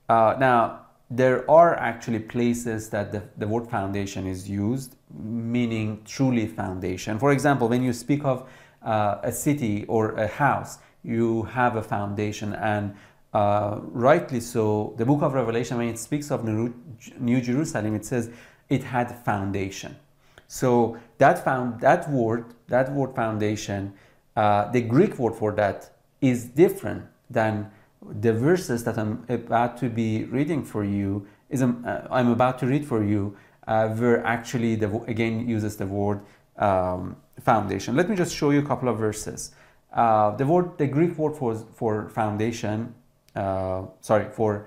Uh, 0.08 0.36
now 0.38 0.86
there 1.10 1.50
are 1.50 1.74
actually 1.76 2.18
places 2.18 2.90
that 2.90 3.12
the, 3.12 3.22
the 3.36 3.48
word 3.48 3.68
foundation 3.68 4.26
is 4.26 4.48
used, 4.48 4.96
meaning 5.10 6.02
truly 6.04 6.46
foundation. 6.46 7.18
For 7.18 7.32
example, 7.32 7.68
when 7.68 7.82
you 7.82 7.92
speak 7.92 8.24
of 8.24 8.48
uh, 8.82 9.18
a 9.22 9.32
city 9.32 9.84
or 9.86 10.12
a 10.12 10.26
house, 10.26 10.78
you 11.02 11.44
have 11.44 11.76
a 11.76 11.82
foundation 11.82 12.54
and 12.54 12.94
uh, 13.32 13.78
rightly 13.82 14.40
so 14.40 14.94
the 14.96 15.04
book 15.04 15.22
of 15.22 15.34
revelation 15.34 15.76
when 15.76 15.88
it 15.88 15.98
speaks 15.98 16.30
of 16.30 16.44
new 16.44 17.40
jerusalem 17.40 17.94
it 17.94 18.04
says 18.04 18.30
it 18.68 18.82
had 18.82 19.14
foundation 19.24 19.94
so 20.46 20.98
that 21.18 21.44
found 21.44 21.78
that 21.80 22.10
word 22.10 22.54
that 22.68 22.90
word 22.92 23.14
foundation 23.14 23.92
uh, 24.38 24.70
the 24.76 24.82
greek 24.94 25.12
word 25.18 25.34
for 25.34 25.50
that 25.52 25.78
is 26.20 26.38
different 26.62 27.02
than 27.38 27.70
the 28.26 28.32
verses 28.32 28.84
that 28.84 28.96
i'm 29.02 29.12
about 29.28 29.76
to 29.82 29.86
be 29.88 30.24
reading 30.36 30.62
for 30.72 30.82
you 30.84 31.26
is 31.50 31.60
um, 31.62 31.84
uh, 31.86 32.00
i'm 32.10 32.30
about 32.38 32.58
to 32.58 32.66
read 32.66 32.84
for 32.92 33.00
you 33.12 33.22
uh, 33.66 33.88
where 34.00 34.18
actually 34.24 34.72
the 34.82 34.88
again 35.14 35.34
uses 35.56 35.76
the 35.76 35.86
word 35.86 36.18
um, 36.58 37.16
foundation 37.40 37.96
let 37.96 38.06
me 38.10 38.16
just 38.16 38.34
show 38.34 38.50
you 38.50 38.60
a 38.60 38.68
couple 38.72 38.88
of 38.88 38.96
verses 38.98 39.52
uh, 39.92 40.36
the 40.36 40.46
word, 40.46 40.76
the 40.78 40.86
Greek 40.86 41.16
word 41.16 41.34
for, 41.36 41.54
for 41.74 42.08
foundation, 42.10 42.94
uh, 43.34 43.82
sorry, 44.00 44.26
for 44.32 44.66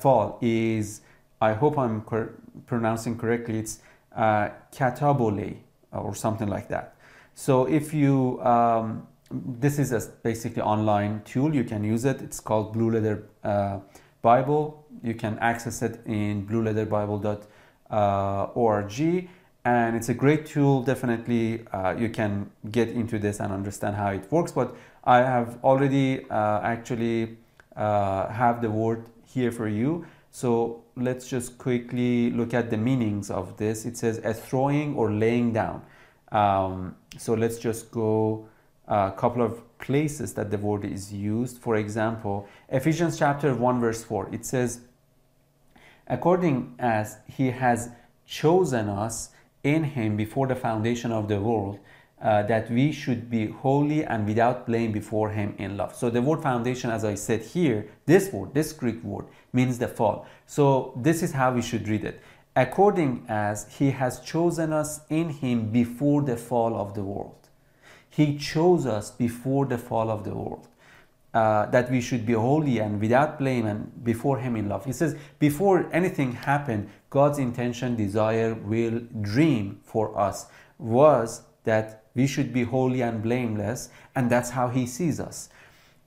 fall 0.00 0.38
is, 0.40 1.02
I 1.40 1.52
hope 1.52 1.78
I'm 1.78 2.02
cor- 2.02 2.34
pronouncing 2.66 3.16
correctly, 3.16 3.60
it's 3.60 3.78
katabole 4.16 5.56
or 5.92 6.14
something 6.14 6.48
like 6.48 6.68
that. 6.68 6.96
So 7.40 7.64
if 7.64 7.94
you, 7.94 8.42
um, 8.42 9.06
this 9.30 9.78
is 9.78 9.92
a 9.92 10.00
basically 10.22 10.60
online 10.60 11.22
tool, 11.24 11.54
you 11.54 11.64
can 11.64 11.82
use 11.82 12.04
it. 12.04 12.20
It's 12.20 12.38
called 12.38 12.74
Blue 12.74 12.90
Letter 12.90 13.30
uh, 13.42 13.78
Bible. 14.20 14.84
You 15.02 15.14
can 15.14 15.38
access 15.38 15.80
it 15.80 16.02
in 16.04 16.46
blueletterbible.org 16.46 19.28
and 19.64 19.96
it's 19.96 20.10
a 20.10 20.14
great 20.14 20.44
tool 20.44 20.82
definitely 20.82 21.66
uh, 21.72 21.94
you 21.96 22.10
can 22.10 22.50
get 22.70 22.88
into 22.88 23.18
this 23.18 23.40
and 23.40 23.50
understand 23.52 23.94
how 23.94 24.08
it 24.08 24.32
works 24.32 24.52
but 24.52 24.74
i 25.04 25.18
have 25.18 25.58
already 25.62 26.24
uh, 26.30 26.62
actually 26.62 27.36
uh, 27.76 28.26
have 28.28 28.62
the 28.62 28.70
word 28.70 29.04
here 29.26 29.52
for 29.52 29.68
you 29.68 30.06
So 30.30 30.84
let's 30.96 31.28
just 31.28 31.58
quickly 31.58 32.30
look 32.30 32.54
at 32.54 32.70
the 32.70 32.76
meanings 32.76 33.30
of 33.30 33.56
this. 33.56 33.84
It 33.84 33.96
says 33.96 34.20
a 34.22 34.32
throwing 34.32 34.94
or 34.94 35.10
laying 35.10 35.52
down. 35.52 35.82
Um, 36.30 36.94
so 37.20 37.34
let's 37.34 37.58
just 37.58 37.90
go 37.90 38.48
a 38.88 39.12
couple 39.14 39.42
of 39.42 39.60
places 39.78 40.32
that 40.34 40.50
the 40.50 40.56
word 40.56 40.86
is 40.86 41.12
used. 41.12 41.58
For 41.58 41.76
example, 41.76 42.48
Ephesians 42.70 43.18
chapter 43.18 43.54
1, 43.54 43.78
verse 43.78 44.02
4, 44.02 44.30
it 44.32 44.46
says, 44.46 44.80
According 46.06 46.76
as 46.78 47.18
he 47.26 47.50
has 47.50 47.90
chosen 48.24 48.88
us 48.88 49.30
in 49.62 49.84
him 49.84 50.16
before 50.16 50.46
the 50.46 50.56
foundation 50.56 51.12
of 51.12 51.28
the 51.28 51.38
world, 51.38 51.78
uh, 52.22 52.42
that 52.44 52.70
we 52.70 52.90
should 52.90 53.30
be 53.30 53.48
holy 53.48 54.02
and 54.04 54.26
without 54.26 54.66
blame 54.66 54.90
before 54.90 55.30
him 55.30 55.54
in 55.58 55.76
love. 55.76 55.94
So 55.94 56.08
the 56.08 56.22
word 56.22 56.42
foundation, 56.42 56.90
as 56.90 57.04
I 57.04 57.16
said 57.16 57.42
here, 57.42 57.88
this 58.06 58.32
word, 58.32 58.54
this 58.54 58.72
Greek 58.72 59.02
word, 59.04 59.26
means 59.52 59.78
the 59.78 59.88
fall. 59.88 60.26
So 60.46 60.94
this 60.96 61.22
is 61.22 61.32
how 61.32 61.52
we 61.52 61.60
should 61.60 61.86
read 61.86 62.04
it. 62.04 62.22
According 62.56 63.24
as 63.28 63.76
he 63.78 63.92
has 63.92 64.20
chosen 64.20 64.72
us 64.72 65.00
in 65.08 65.30
him 65.30 65.70
before 65.70 66.22
the 66.22 66.36
fall 66.36 66.74
of 66.76 66.94
the 66.94 67.02
world. 67.02 67.48
He 68.08 68.36
chose 68.36 68.86
us 68.86 69.10
before 69.10 69.66
the 69.66 69.78
fall 69.78 70.10
of 70.10 70.24
the 70.24 70.34
world. 70.34 70.66
Uh, 71.32 71.66
that 71.66 71.88
we 71.92 72.00
should 72.00 72.26
be 72.26 72.32
holy 72.32 72.78
and 72.78 73.00
without 73.00 73.38
blame 73.38 73.64
and 73.64 74.02
before 74.02 74.38
him 74.40 74.56
in 74.56 74.68
love. 74.68 74.84
He 74.84 74.92
says, 74.92 75.14
before 75.38 75.88
anything 75.92 76.32
happened, 76.32 76.90
God's 77.08 77.38
intention, 77.38 77.94
desire, 77.94 78.54
will, 78.54 78.98
dream 79.20 79.78
for 79.84 80.18
us 80.18 80.46
was 80.76 81.42
that 81.62 82.02
we 82.16 82.26
should 82.26 82.52
be 82.52 82.64
holy 82.64 83.02
and 83.02 83.22
blameless, 83.22 83.90
and 84.16 84.28
that's 84.28 84.50
how 84.50 84.70
he 84.70 84.86
sees 84.86 85.20
us. 85.20 85.50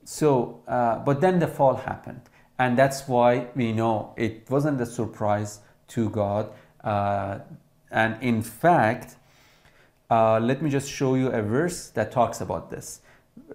So, 0.03 0.62
uh, 0.67 0.99
but 0.99 1.21
then 1.21 1.39
the 1.39 1.47
fall 1.47 1.75
happened, 1.75 2.21
and 2.60 2.77
that's 2.77 3.08
why 3.08 3.47
we 3.56 3.71
know 3.71 4.13
it 4.17 4.49
wasn't 4.49 4.82
a 4.82 4.86
surprise 4.86 5.60
to 5.89 6.09
God. 6.09 6.49
Uh, 6.83 7.39
and 7.91 8.21
in 8.21 8.41
fact, 8.41 9.15
uh, 10.09 10.39
let 10.39 10.61
me 10.61 10.69
just 10.69 10.89
show 10.89 11.15
you 11.15 11.27
a 11.27 11.41
verse 11.41 11.89
that 11.89 12.11
talks 12.11 12.41
about 12.41 12.69
this. 12.69 13.01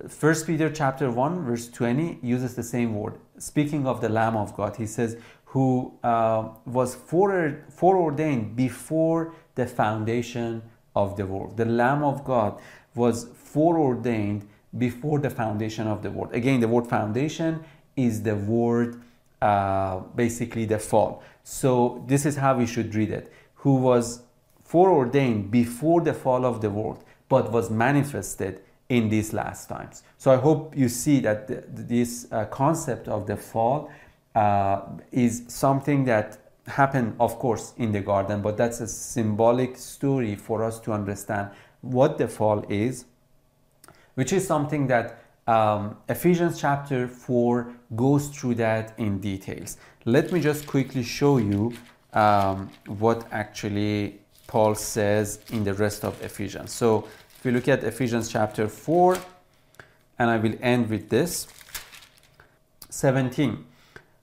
First 0.08 0.46
Peter 0.46 0.70
chapter 0.70 1.10
1 1.10 1.44
verse 1.44 1.68
20 1.68 2.18
uses 2.22 2.54
the 2.54 2.62
same 2.62 2.94
word. 2.94 3.14
Speaking 3.38 3.86
of 3.86 4.00
the 4.00 4.08
Lamb 4.08 4.36
of 4.36 4.56
God, 4.56 4.76
he 4.76 4.86
says, 4.86 5.16
who 5.52 5.94
uh, 6.04 6.48
was 6.66 6.94
foreordained 6.94 8.54
before 8.54 9.34
the 9.54 9.66
foundation 9.66 10.62
of 10.94 11.16
the 11.16 11.26
world. 11.26 11.56
The 11.56 11.64
Lamb 11.64 12.04
of 12.04 12.22
God 12.24 12.60
was 12.94 13.28
foreordained 13.34 14.46
before 14.76 15.18
the 15.18 15.30
foundation 15.30 15.86
of 15.86 16.02
the 16.02 16.10
world. 16.10 16.34
Again, 16.34 16.60
the 16.60 16.68
word 16.68 16.86
foundation 16.86 17.64
is 17.96 18.22
the 18.22 18.36
word 18.36 19.00
uh, 19.40 20.00
basically 20.14 20.64
the 20.64 20.78
fall. 20.78 21.22
So 21.44 22.04
this 22.06 22.26
is 22.26 22.36
how 22.36 22.56
we 22.56 22.66
should 22.66 22.94
read 22.94 23.10
it. 23.10 23.32
Who 23.56 23.76
was 23.76 24.22
foreordained 24.64 25.50
before 25.50 26.00
the 26.00 26.12
fall 26.14 26.44
of 26.44 26.60
the 26.60 26.70
world, 26.70 27.04
but 27.28 27.50
was 27.52 27.70
manifested 27.70 28.60
in 28.88 29.08
these 29.08 29.32
last 29.32 29.68
times. 29.68 30.02
So 30.16 30.30
I 30.30 30.36
hope 30.36 30.76
you 30.76 30.88
see 30.88 31.20
that 31.20 31.48
th- 31.48 31.64
this 31.66 32.26
uh, 32.32 32.46
concept 32.46 33.08
of 33.08 33.26
the 33.26 33.36
fall 33.36 33.90
uh, 34.34 34.82
is 35.12 35.44
something 35.48 36.04
that 36.04 36.38
happened, 36.66 37.16
of 37.18 37.38
course, 37.38 37.74
in 37.76 37.92
the 37.92 38.00
garden, 38.00 38.42
but 38.42 38.56
that's 38.56 38.80
a 38.80 38.86
symbolic 38.86 39.76
story 39.76 40.36
for 40.36 40.62
us 40.62 40.78
to 40.80 40.92
understand 40.92 41.50
what 41.80 42.18
the 42.18 42.28
fall 42.28 42.64
is, 42.68 43.04
which 44.14 44.32
is 44.32 44.46
something 44.46 44.86
that 44.86 45.22
um, 45.46 45.96
Ephesians 46.08 46.60
chapter 46.60 47.08
4 47.08 47.72
goes 47.96 48.28
through 48.28 48.54
that 48.56 48.98
in 48.98 49.20
details. 49.20 49.76
Let 50.04 50.32
me 50.32 50.40
just 50.40 50.66
quickly 50.66 51.02
show 51.02 51.38
you 51.38 51.72
um, 52.12 52.70
what 52.86 53.26
actually 53.32 54.20
Paul 54.46 54.74
says 54.74 55.40
in 55.50 55.64
the 55.64 55.74
rest 55.74 56.04
of 56.04 56.20
Ephesians. 56.22 56.72
So 56.72 57.06
if 57.36 57.44
we 57.44 57.50
look 57.50 57.68
at 57.68 57.84
Ephesians 57.84 58.30
chapter 58.30 58.68
4, 58.68 59.18
and 60.18 60.30
I 60.30 60.36
will 60.36 60.54
end 60.60 60.90
with 60.90 61.08
this 61.08 61.46
17. 62.90 63.64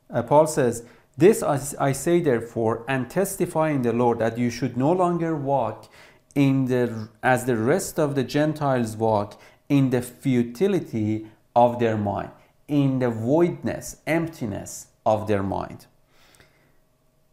Uh, 0.10 0.24
Paul 0.24 0.48
says, 0.48 0.84
This 1.18 1.42
I 1.44 1.92
say 1.94 2.20
therefore, 2.20 2.84
and 2.88 3.10
testify 3.10 3.70
in 3.70 3.82
the 3.84 3.94
Lord 3.94 4.20
that 4.20 4.38
you 4.38 4.50
should 4.50 4.76
no 4.76 4.92
longer 4.92 5.36
walk 5.36 5.90
in 6.34 6.66
the, 6.66 7.08
as 7.24 7.46
the 7.46 7.56
rest 7.56 7.98
of 7.98 8.16
the 8.16 8.24
Gentiles 8.24 8.98
walk 8.98 9.40
in 9.70 9.90
the 9.90 10.02
futility 10.02 11.28
of 11.56 11.80
their 11.80 11.98
mind, 11.98 12.32
in 12.68 13.00
the 13.00 13.10
voidness, 13.10 13.98
emptiness 14.08 14.88
of 15.06 15.28
their 15.28 15.44
mind. 15.44 15.86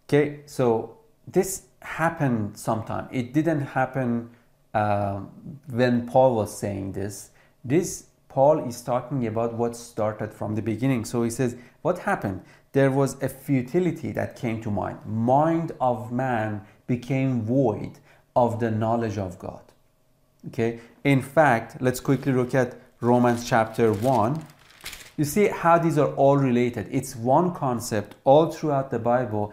Okay, 0.08 0.40
so 0.46 0.98
this 1.26 1.62
happened 1.80 2.56
sometime. 2.56 3.08
It 3.10 3.32
didn't 3.32 3.62
happen 3.62 4.30
uh, 4.74 5.20
when 5.68 6.06
Paul 6.06 6.34
was 6.34 6.56
saying 6.56 6.92
this. 6.92 7.30
This 7.64 8.06
Paul 8.28 8.66
is 8.66 8.80
talking 8.80 9.26
about 9.26 9.54
what 9.54 9.76
started 9.76 10.32
from 10.32 10.54
the 10.54 10.62
beginning. 10.62 11.04
So 11.04 11.22
he 11.22 11.30
says, 11.30 11.56
What 11.82 12.00
happened? 12.00 12.42
There 12.72 12.90
was 12.90 13.22
a 13.22 13.28
futility 13.28 14.12
that 14.12 14.36
came 14.36 14.62
to 14.62 14.70
mind. 14.70 14.98
Mind 15.04 15.72
of 15.80 16.10
man 16.10 16.62
became 16.86 17.42
void 17.42 17.98
of 18.34 18.58
the 18.60 18.70
knowledge 18.70 19.18
of 19.18 19.38
God. 19.38 19.60
Okay? 20.48 20.80
In 21.04 21.20
fact, 21.20 21.76
let's 21.80 22.00
quickly 22.00 22.32
look 22.32 22.54
at 22.54 22.80
Romans 23.00 23.46
chapter 23.46 23.92
1. 23.92 24.46
You 25.16 25.24
see 25.24 25.48
how 25.48 25.78
these 25.78 25.98
are 25.98 26.12
all 26.14 26.36
related. 26.36 26.88
It's 26.90 27.14
one 27.14 27.54
concept 27.54 28.14
all 28.24 28.50
throughout 28.50 28.90
the 28.90 28.98
Bible 28.98 29.52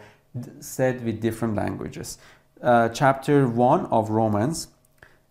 said 0.60 1.04
with 1.04 1.22
different 1.22 1.56
languages. 1.56 2.18
Uh, 2.62 2.90
chapter 2.90 3.48
1 3.48 3.86
of 3.88 4.10
Romans 4.10 4.68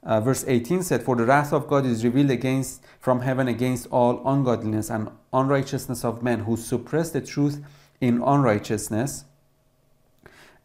uh, 0.03 0.21
verse 0.21 0.45
18 0.47 0.83
said, 0.83 1.03
For 1.03 1.17
the 1.17 1.25
wrath 1.25 1.53
of 1.53 1.67
God 1.67 1.85
is 1.85 2.05
revealed 2.05 2.31
against 2.31 2.83
from 3.01 3.21
heaven 3.21 3.49
against 3.49 3.87
all 3.91 4.23
ungodliness 4.27 4.91
and 4.91 5.11
unrighteousness 5.33 6.05
of 6.05 6.23
men 6.23 6.41
who 6.41 6.57
suppress 6.57 7.11
the 7.11 7.21
truth 7.21 7.65
in 8.01 8.23
unrighteousness. 8.23 9.25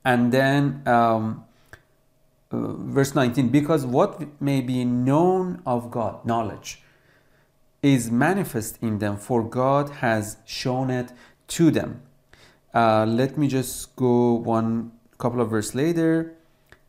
And 0.06 0.32
then 0.32 0.84
um, 0.86 1.46
uh, 2.52 2.74
verse 2.74 3.16
19, 3.16 3.50
because 3.50 3.86
what 3.86 4.42
may 4.42 4.62
be 4.62 4.86
known 4.86 5.62
of 5.66 5.90
God, 5.90 6.26
knowledge, 6.26 6.83
is 7.84 8.10
manifest 8.10 8.80
in 8.82 8.98
them, 8.98 9.18
for 9.18 9.44
God 9.44 9.90
has 10.06 10.38
shown 10.46 10.90
it 10.90 11.12
to 11.50 11.70
them. 11.70 12.02
Uh, 12.74 13.06
let 13.06 13.38
me 13.38 13.48
just 13.48 13.96
go 13.96 14.34
one 14.34 14.92
couple 15.20 15.42
of 15.42 15.50
verse 15.52 15.76
later. 15.76 16.34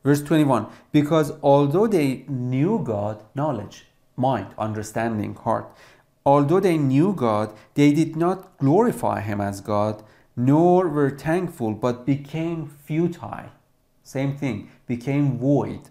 Verse 0.03 0.23
21 0.23 0.67
Because 0.93 1.33
although 1.43 1.87
they 1.87 2.25
knew 2.29 2.81
God, 2.83 3.23
knowledge, 3.35 3.87
mind, 4.17 4.49
understanding, 4.57 5.35
heart, 5.35 5.71
although 6.25 6.61
they 6.61 6.79
knew 6.79 7.13
God, 7.13 7.53
they 7.75 7.93
did 7.93 8.17
not 8.17 8.57
glorify 8.59 9.21
Him 9.21 9.41
as 9.41 9.61
God, 9.61 10.03
nor 10.37 10.89
were 10.89 11.11
thankful, 11.11 11.73
but 11.73 12.07
became 12.07 12.71
futile. 12.85 13.51
Same 14.03 14.37
thing, 14.37 14.71
became 14.87 15.39
void 15.39 15.89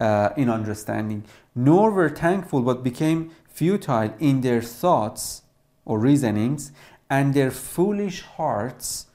uh, 0.00 0.30
in 0.36 0.48
understanding, 0.48 1.24
nor 1.54 1.90
were 1.90 2.08
thankful, 2.08 2.62
but 2.62 2.82
became 2.82 3.30
futile 3.54 4.12
in 4.18 4.40
their 4.40 4.60
thoughts 4.60 5.42
or 5.84 5.98
reasonings, 5.98 6.72
and 7.08 7.32
their 7.34 7.50
foolish 7.50 8.22
hearts 8.22 9.06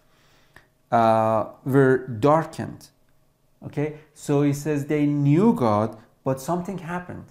uh, 0.92 1.46
were 1.66 2.08
darkened. 2.08 2.88
Okay, 3.66 4.00
so 4.14 4.42
he 4.42 4.54
says 4.54 4.86
they 4.86 5.06
knew 5.06 5.54
God, 5.54 5.98
but 6.24 6.40
something 6.40 6.78
happened. 6.78 7.26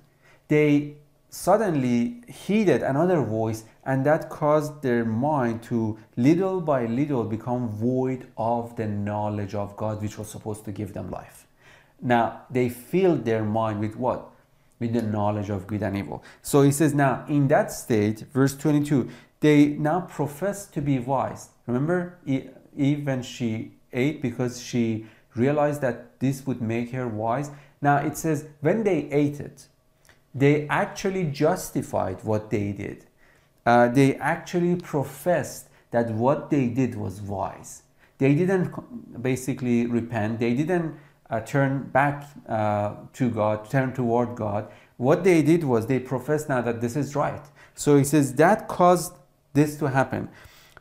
They 0.48 0.96
suddenly 1.30 2.22
heeded 2.28 2.82
another 2.82 3.22
voice, 3.22 3.64
and 3.84 4.04
that 4.04 4.28
caused 4.28 4.82
their 4.82 5.04
mind 5.04 5.62
to 5.62 5.98
little 6.16 6.60
by 6.60 6.84
little 6.84 7.24
become 7.24 7.68
void 7.68 8.26
of 8.36 8.76
the 8.76 8.86
knowledge 8.86 9.54
of 9.54 9.76
God, 9.76 10.02
which 10.02 10.18
was 10.18 10.30
supposed 10.30 10.64
to 10.66 10.72
give 10.72 10.92
them 10.92 11.10
life. 11.10 11.46
Now, 12.00 12.42
they 12.50 12.68
filled 12.68 13.24
their 13.24 13.42
mind 13.42 13.80
with 13.80 13.96
what? 13.96 14.30
With 14.80 14.92
the 14.92 15.02
knowledge 15.02 15.50
of 15.50 15.66
good 15.66 15.82
and 15.82 15.96
evil. 15.96 16.22
So 16.40 16.62
he 16.62 16.70
says, 16.70 16.94
now 16.94 17.24
in 17.28 17.48
that 17.48 17.72
state, 17.72 18.20
verse 18.32 18.54
22, 18.56 19.08
they 19.40 19.66
now 19.66 20.02
profess 20.02 20.66
to 20.66 20.80
be 20.80 20.98
wise. 20.98 21.48
Remember, 21.66 22.18
Eve, 22.24 23.06
when 23.06 23.22
she 23.22 23.72
ate 23.92 24.22
because 24.22 24.62
she 24.62 25.06
realized 25.34 25.80
that 25.80 26.18
this 26.20 26.46
would 26.46 26.60
make 26.60 26.90
her 26.92 27.06
wise. 27.06 27.50
Now 27.80 27.98
it 27.98 28.16
says, 28.16 28.46
when 28.60 28.84
they 28.84 29.08
ate 29.10 29.40
it, 29.40 29.68
they 30.34 30.66
actually 30.68 31.24
justified 31.24 32.22
what 32.24 32.50
they 32.50 32.72
did. 32.72 33.06
Uh, 33.64 33.88
they 33.88 34.16
actually 34.16 34.76
professed 34.76 35.68
that 35.90 36.10
what 36.10 36.50
they 36.50 36.66
did 36.68 36.94
was 36.94 37.20
wise. 37.20 37.82
They 38.18 38.34
didn't 38.34 39.22
basically 39.22 39.86
repent, 39.86 40.40
they 40.40 40.54
didn't 40.54 40.96
uh, 41.30 41.40
turn 41.40 41.84
back 41.90 42.28
uh, 42.48 42.94
to 43.12 43.30
God, 43.30 43.68
turn 43.70 43.92
toward 43.92 44.36
God. 44.36 44.70
What 44.96 45.24
they 45.24 45.42
did 45.42 45.64
was 45.64 45.86
they 45.86 46.00
professed 46.00 46.48
now 46.48 46.60
that 46.62 46.80
this 46.80 46.96
is 46.96 47.14
right. 47.14 47.42
So 47.74 47.96
he 47.96 48.04
says 48.04 48.34
that 48.34 48.68
caused 48.68 49.14
this 49.52 49.76
to 49.78 49.86
happen. 49.86 50.28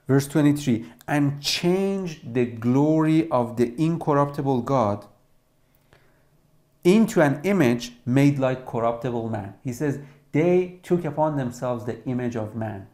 Verse 0.08 0.28
23 0.28 0.86
and 1.08 1.42
changed 1.42 2.34
the 2.34 2.46
glory 2.46 3.30
of 3.30 3.58
the 3.58 3.74
incorruptible 3.82 4.62
God 4.62 5.06
into 6.84 7.22
an 7.22 7.42
image 7.44 7.94
made 8.06 8.40
like 8.40 8.66
corruptible 8.66 9.30
man. 9.30 9.56
He 9.64 9.74
says, 9.74 10.00
they 10.32 10.80
took 10.84 11.04
upon 11.04 11.36
themselves 11.36 11.86
the 11.86 12.04
image 12.06 12.36
of 12.36 12.56
man. 12.56 12.88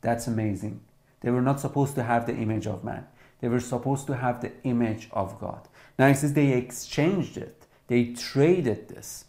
That's 0.00 0.26
amazing. 0.26 0.80
They 1.20 1.30
were 1.30 1.42
not 1.42 1.60
supposed 1.60 1.94
to 1.96 2.02
have 2.02 2.26
the 2.26 2.34
image 2.34 2.66
of 2.66 2.82
man. 2.82 3.06
They 3.40 3.48
were 3.48 3.60
supposed 3.60 4.06
to 4.06 4.16
have 4.16 4.40
the 4.40 4.52
image 4.64 5.08
of 5.12 5.38
God. 5.38 5.68
Now 5.98 6.08
he 6.08 6.14
says 6.14 6.32
they 6.32 6.52
exchanged 6.52 7.36
it. 7.36 7.66
They 7.86 8.12
traded 8.12 8.88
this. 8.88 9.26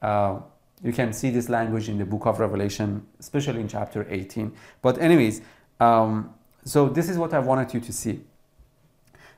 Uh, 0.00 0.40
you 0.82 0.92
can 0.92 1.12
see 1.12 1.30
this 1.30 1.48
language 1.48 1.88
in 1.88 1.98
the 1.98 2.04
book 2.04 2.26
of 2.26 2.40
Revelation, 2.40 3.06
especially 3.20 3.60
in 3.60 3.68
chapter 3.68 4.06
18. 4.10 4.52
But, 4.82 4.98
anyways, 4.98 5.40
um, 5.78 6.34
so 6.64 6.88
this 6.88 7.08
is 7.08 7.18
what 7.18 7.32
I 7.32 7.38
wanted 7.38 7.72
you 7.72 7.80
to 7.80 7.92
see 7.92 8.20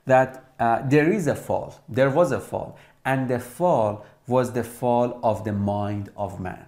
that 0.07 0.53
uh, 0.59 0.83
there 0.87 1.11
is 1.11 1.27
a 1.27 1.35
fall, 1.35 1.83
there 1.89 2.11
was 2.11 2.31
a 2.31 2.41
fall, 2.41 2.79
and 3.05 3.29
the 3.29 3.39
fall 3.39 4.05
was 4.27 4.53
the 4.53 4.65
fall 4.65 5.19
of 5.23 5.45
the 5.45 5.53
mind 5.53 6.11
of 6.17 6.41
man. 6.41 6.67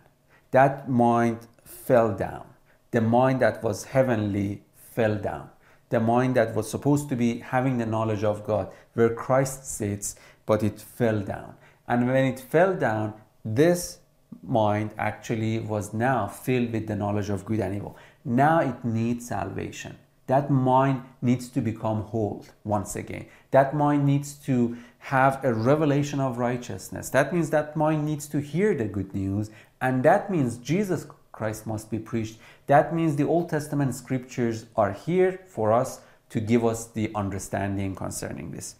That 0.50 0.88
mind 0.88 1.46
fell 1.64 2.14
down. 2.14 2.46
The 2.90 3.00
mind 3.00 3.40
that 3.40 3.62
was 3.62 3.84
heavenly 3.84 4.62
fell 4.74 5.16
down. 5.16 5.50
The 5.88 6.00
mind 6.00 6.34
that 6.36 6.54
was 6.54 6.70
supposed 6.70 7.08
to 7.10 7.16
be 7.16 7.38
having 7.38 7.78
the 7.78 7.86
knowledge 7.86 8.24
of 8.24 8.44
God, 8.44 8.70
where 8.94 9.14
Christ 9.14 9.66
sits, 9.66 10.16
but 10.44 10.62
it 10.62 10.80
fell 10.80 11.20
down. 11.20 11.54
And 11.86 12.06
when 12.06 12.24
it 12.24 12.40
fell 12.40 12.74
down, 12.74 13.14
this 13.44 13.98
mind 14.42 14.90
actually 14.98 15.58
was 15.60 15.92
now 15.94 16.26
filled 16.26 16.72
with 16.72 16.86
the 16.86 16.96
knowledge 16.96 17.30
of 17.30 17.44
good 17.44 17.60
and 17.60 17.74
evil. 17.74 17.96
Now 18.24 18.60
it 18.60 18.84
needs 18.84 19.28
salvation. 19.28 19.96
That 20.26 20.50
mind 20.50 21.02
needs 21.22 21.48
to 21.50 21.60
become 21.60 22.02
whole 22.02 22.44
once 22.64 22.96
again. 22.96 23.26
That 23.52 23.76
mind 23.76 24.04
needs 24.04 24.34
to 24.46 24.76
have 24.98 25.44
a 25.44 25.54
revelation 25.54 26.18
of 26.18 26.38
righteousness. 26.38 27.10
That 27.10 27.32
means 27.32 27.50
that 27.50 27.76
mind 27.76 28.04
needs 28.04 28.26
to 28.28 28.40
hear 28.40 28.74
the 28.74 28.86
good 28.86 29.14
news, 29.14 29.50
and 29.80 30.02
that 30.02 30.30
means 30.30 30.58
Jesus 30.58 31.06
Christ 31.36 31.66
must 31.66 31.90
be 31.90 31.98
preached. 31.98 32.38
That 32.66 32.94
means 32.94 33.14
the 33.14 33.24
Old 33.24 33.50
Testament 33.50 33.94
scriptures 33.94 34.66
are 34.74 34.92
here 34.92 35.40
for 35.46 35.72
us 35.72 36.00
to 36.30 36.40
give 36.40 36.64
us 36.64 36.86
the 36.86 37.12
understanding 37.14 37.94
concerning 37.94 38.50
this. 38.50 38.76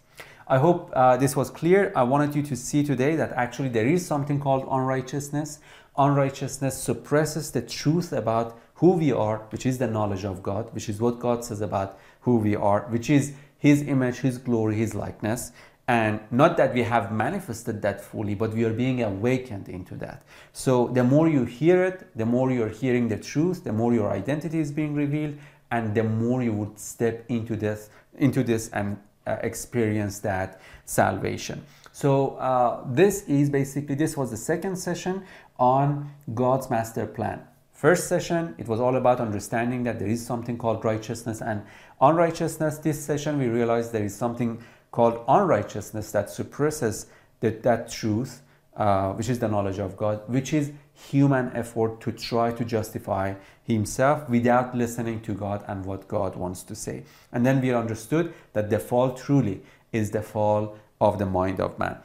I 0.47 0.57
hope 0.57 0.91
uh, 0.93 1.17
this 1.17 1.35
was 1.35 1.49
clear. 1.49 1.93
I 1.95 2.03
wanted 2.03 2.35
you 2.35 2.41
to 2.43 2.55
see 2.55 2.83
today 2.83 3.15
that 3.15 3.31
actually 3.33 3.69
there 3.69 3.85
is 3.85 4.05
something 4.05 4.39
called 4.39 4.67
unrighteousness. 4.69 5.59
Unrighteousness 5.97 6.77
suppresses 6.77 7.51
the 7.51 7.61
truth 7.61 8.11
about 8.11 8.59
who 8.75 8.93
we 8.93 9.11
are, 9.11 9.39
which 9.49 9.65
is 9.65 9.77
the 9.77 9.87
knowledge 9.87 10.25
of 10.25 10.41
God, 10.41 10.73
which 10.73 10.89
is 10.89 10.99
what 10.99 11.19
God 11.19 11.43
says 11.43 11.61
about 11.61 11.99
who 12.21 12.37
we 12.37 12.55
are, 12.55 12.81
which 12.89 13.09
is 13.09 13.33
His 13.57 13.81
image, 13.83 14.17
His 14.17 14.37
glory, 14.37 14.75
His 14.75 14.95
likeness. 14.95 15.51
And 15.87 16.19
not 16.31 16.57
that 16.57 16.73
we 16.73 16.83
have 16.83 17.13
manifested 17.13 17.81
that 17.81 18.01
fully, 18.01 18.35
but 18.35 18.53
we 18.53 18.65
are 18.65 18.73
being 18.73 19.03
awakened 19.03 19.69
into 19.69 19.95
that. 19.95 20.23
So 20.51 20.87
the 20.87 21.03
more 21.03 21.29
you 21.29 21.45
hear 21.45 21.85
it, 21.85 22.09
the 22.15 22.25
more 22.25 22.51
you're 22.51 22.67
hearing 22.67 23.07
the 23.07 23.17
truth, 23.17 23.63
the 23.63 23.71
more 23.71 23.93
your 23.93 24.11
identity 24.11 24.59
is 24.59 24.71
being 24.71 24.95
revealed, 24.95 25.37
and 25.71 25.95
the 25.95 26.03
more 26.03 26.43
you 26.43 26.51
would 26.53 26.77
step 26.77 27.23
into 27.29 27.55
this, 27.55 27.89
into 28.17 28.43
this 28.43 28.69
and 28.69 28.97
uh, 29.25 29.37
experience 29.41 30.19
that 30.19 30.59
salvation. 30.85 31.63
So 31.93 32.35
uh, 32.35 32.83
this 32.87 33.23
is 33.23 33.49
basically 33.49 33.95
this 33.95 34.15
was 34.17 34.31
the 34.31 34.37
second 34.37 34.75
session 34.75 35.23
on 35.57 36.11
God's 36.33 36.69
master 36.69 37.05
plan. 37.05 37.41
First 37.71 38.07
session, 38.07 38.55
it 38.57 38.67
was 38.67 38.79
all 38.79 38.95
about 38.95 39.19
understanding 39.19 39.83
that 39.83 39.99
there 39.99 40.07
is 40.07 40.25
something 40.25 40.57
called 40.57 40.83
righteousness 40.83 41.41
and 41.41 41.61
unrighteousness. 42.01 42.79
This 42.79 43.03
session, 43.03 43.37
we 43.37 43.47
realized 43.47 43.91
there 43.91 44.03
is 44.03 44.15
something 44.15 44.63
called 44.97 45.23
unrighteousness 45.27 46.11
that 46.11 46.27
suppresses 46.27 47.05
the, 47.39 47.51
that 47.51 47.87
truth, 47.87 48.41
uh, 48.75 49.11
which 49.13 49.29
is 49.29 49.37
the 49.37 49.47
knowledge 49.47 49.77
of 49.77 49.95
God, 49.95 50.27
which 50.27 50.53
is 50.53 50.71
human 50.91 51.51
effort 51.55 52.01
to 52.01 52.11
try 52.11 52.51
to 52.51 52.65
justify 52.65 53.35
himself 53.63 54.27
without 54.27 54.75
listening 54.75 55.21
to 55.21 55.35
God 55.35 55.63
and 55.67 55.85
what 55.85 56.07
God 56.07 56.35
wants 56.35 56.63
to 56.63 56.73
say. 56.73 57.03
And 57.31 57.45
then 57.45 57.61
we 57.61 57.71
understood 57.71 58.33
that 58.53 58.71
the 58.71 58.79
fall 58.79 59.11
truly 59.13 59.61
is 59.91 60.09
the 60.09 60.23
fall 60.23 60.75
of 60.99 61.19
the 61.19 61.27
mind 61.27 61.59
of 61.59 61.77
man. 61.77 61.97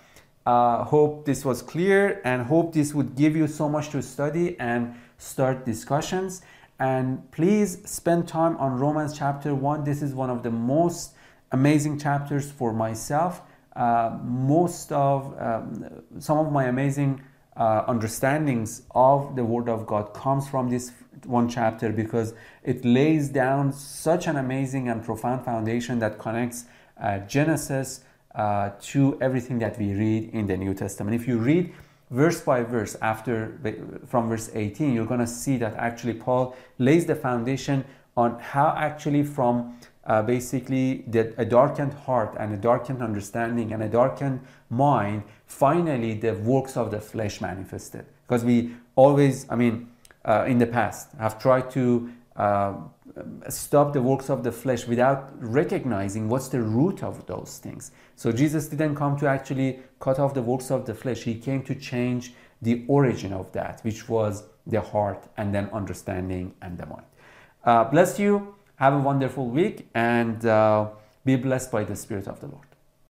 Uh, 0.45 0.85
hope 0.85 1.25
this 1.25 1.47
was 1.47 1.63
clear 1.63 2.21
and 2.27 2.43
hope 2.43 2.75
this 2.75 2.93
would 2.93 3.17
give 3.17 3.35
you 3.35 3.47
so 3.47 3.71
much 3.71 3.89
to 3.89 4.03
study 4.03 4.55
and 4.61 4.95
start 5.17 5.65
discussions. 5.65 6.43
And 6.79 7.31
please 7.31 7.79
spend 7.89 8.29
time 8.29 8.59
on 8.59 8.79
Romans 8.79 9.17
chapter 9.17 9.55
1. 9.55 9.85
This 9.85 10.03
is 10.03 10.13
one 10.13 10.29
of 10.29 10.43
the 10.43 10.51
most 10.51 11.13
amazing 11.53 11.99
chapters 11.99 12.51
for 12.51 12.73
myself. 12.73 13.43
Uh, 13.77 14.19
most 14.23 14.93
of 14.93 15.35
um, 15.41 16.03
some 16.19 16.39
of 16.39 16.53
my 16.53 16.65
amazing 16.65 17.23
uh, 17.57 17.85
understandings 17.87 18.83
of 18.95 19.37
the 19.37 19.45
Word 19.45 19.69
of 19.69 19.87
God 19.87 20.15
comes 20.15 20.49
from 20.49 20.71
this 20.71 20.93
one 21.25 21.49
chapter 21.49 21.91
because 21.91 22.35
it 22.65 22.85
lays 22.85 23.29
down 23.29 23.73
such 23.73 24.27
an 24.27 24.37
amazing 24.37 24.89
and 24.89 25.05
profound 25.05 25.45
foundation 25.45 25.99
that 26.01 26.19
connects 26.19 26.65
uh, 27.01 27.19
Genesis 27.21 28.01
uh, 28.35 28.71
to 28.81 29.19
everything 29.21 29.59
that 29.59 29.79
we 29.79 29.93
read 29.95 30.31
in 30.33 30.47
the 30.47 30.57
New 30.57 30.75
Testament. 30.75 31.15
If 31.15 31.29
you 31.29 31.39
read 31.39 31.73
verse 32.11 32.41
by 32.41 32.63
verse 32.63 32.97
after 33.03 33.59
from 34.07 34.29
verse 34.29 34.51
18, 34.55 34.95
you're 34.95 35.07
going 35.07 35.21
to 35.21 35.27
see 35.27 35.57
that 35.59 35.75
actually 35.75 36.15
Paul 36.15 36.57
lays 36.79 37.07
the 37.07 37.15
foundation 37.15 37.85
on 38.17 38.39
how 38.41 38.75
actually 38.77 39.23
from 39.23 39.79
uh, 40.07 40.23
basically 40.23 41.05
the, 41.07 41.33
a 41.39 41.45
darkened 41.45 41.95
heart 41.95 42.35
and 42.39 42.53
a 42.53 42.57
darkened 42.57 43.03
understanding 43.03 43.73
and 43.73 43.83
a 43.83 43.89
darkened 43.89 44.41
mind, 44.71 45.23
finally 45.47 46.15
the 46.15 46.35
works 46.35 46.77
of 46.77 46.91
the 46.91 47.01
flesh 47.01 47.41
manifested. 47.41 48.05
Because 48.27 48.45
we 48.45 48.75
always, 48.97 49.47
I 49.49 49.57
mean, 49.57 49.89
uh, 50.25 50.45
in 50.47 50.59
the 50.59 50.67
past 50.67 51.13
have 51.19 51.39
tried 51.39 51.71
to 51.73 52.11
uh, 52.37 52.75
stop 53.49 53.93
the 53.93 54.01
works 54.01 54.31
of 54.31 54.43
the 54.43 54.53
flesh 54.53 54.87
without 54.87 55.31
recognizing 55.39 56.29
what's 56.29 56.49
the 56.49 56.63
root 56.63 57.03
of 57.03 57.27
those 57.27 57.59
things. 57.59 57.93
So 58.17 58.33
Jesus 58.33 58.69
didn't 58.69 58.95
come 58.95 59.19
to 59.19 59.27
actually 59.27 59.81
cut 60.01 60.19
off 60.19 60.33
the 60.33 60.43
works 60.43 60.71
of 60.71 60.87
the 60.87 60.95
flesh. 60.95 61.23
He 61.23 61.35
came 61.35 61.63
to 61.65 61.75
change 61.75 62.33
the 62.63 62.85
origin 62.89 63.33
of 63.33 63.53
that, 63.53 63.81
which 63.83 64.09
was 64.09 64.45
the 64.67 64.81
heart 64.81 65.29
and 65.37 65.55
then 65.55 65.69
understanding 65.73 66.55
and 66.63 66.79
the 66.79 66.87
mind. 66.87 67.07
Uh, 67.65 67.85
bless 67.85 68.19
you. 68.19 68.55
Have 68.83 68.95
a 68.95 68.99
wonderful 68.99 69.47
week 69.47 69.87
and 69.95 70.45
uh, 70.45 70.89
be 71.25 71.37
blessed 71.37 71.71
by 71.71 71.85
the 71.85 71.95
Spirit 71.95 72.27
of 72.27 72.41
the 72.41 72.49
Lord. 72.49 72.67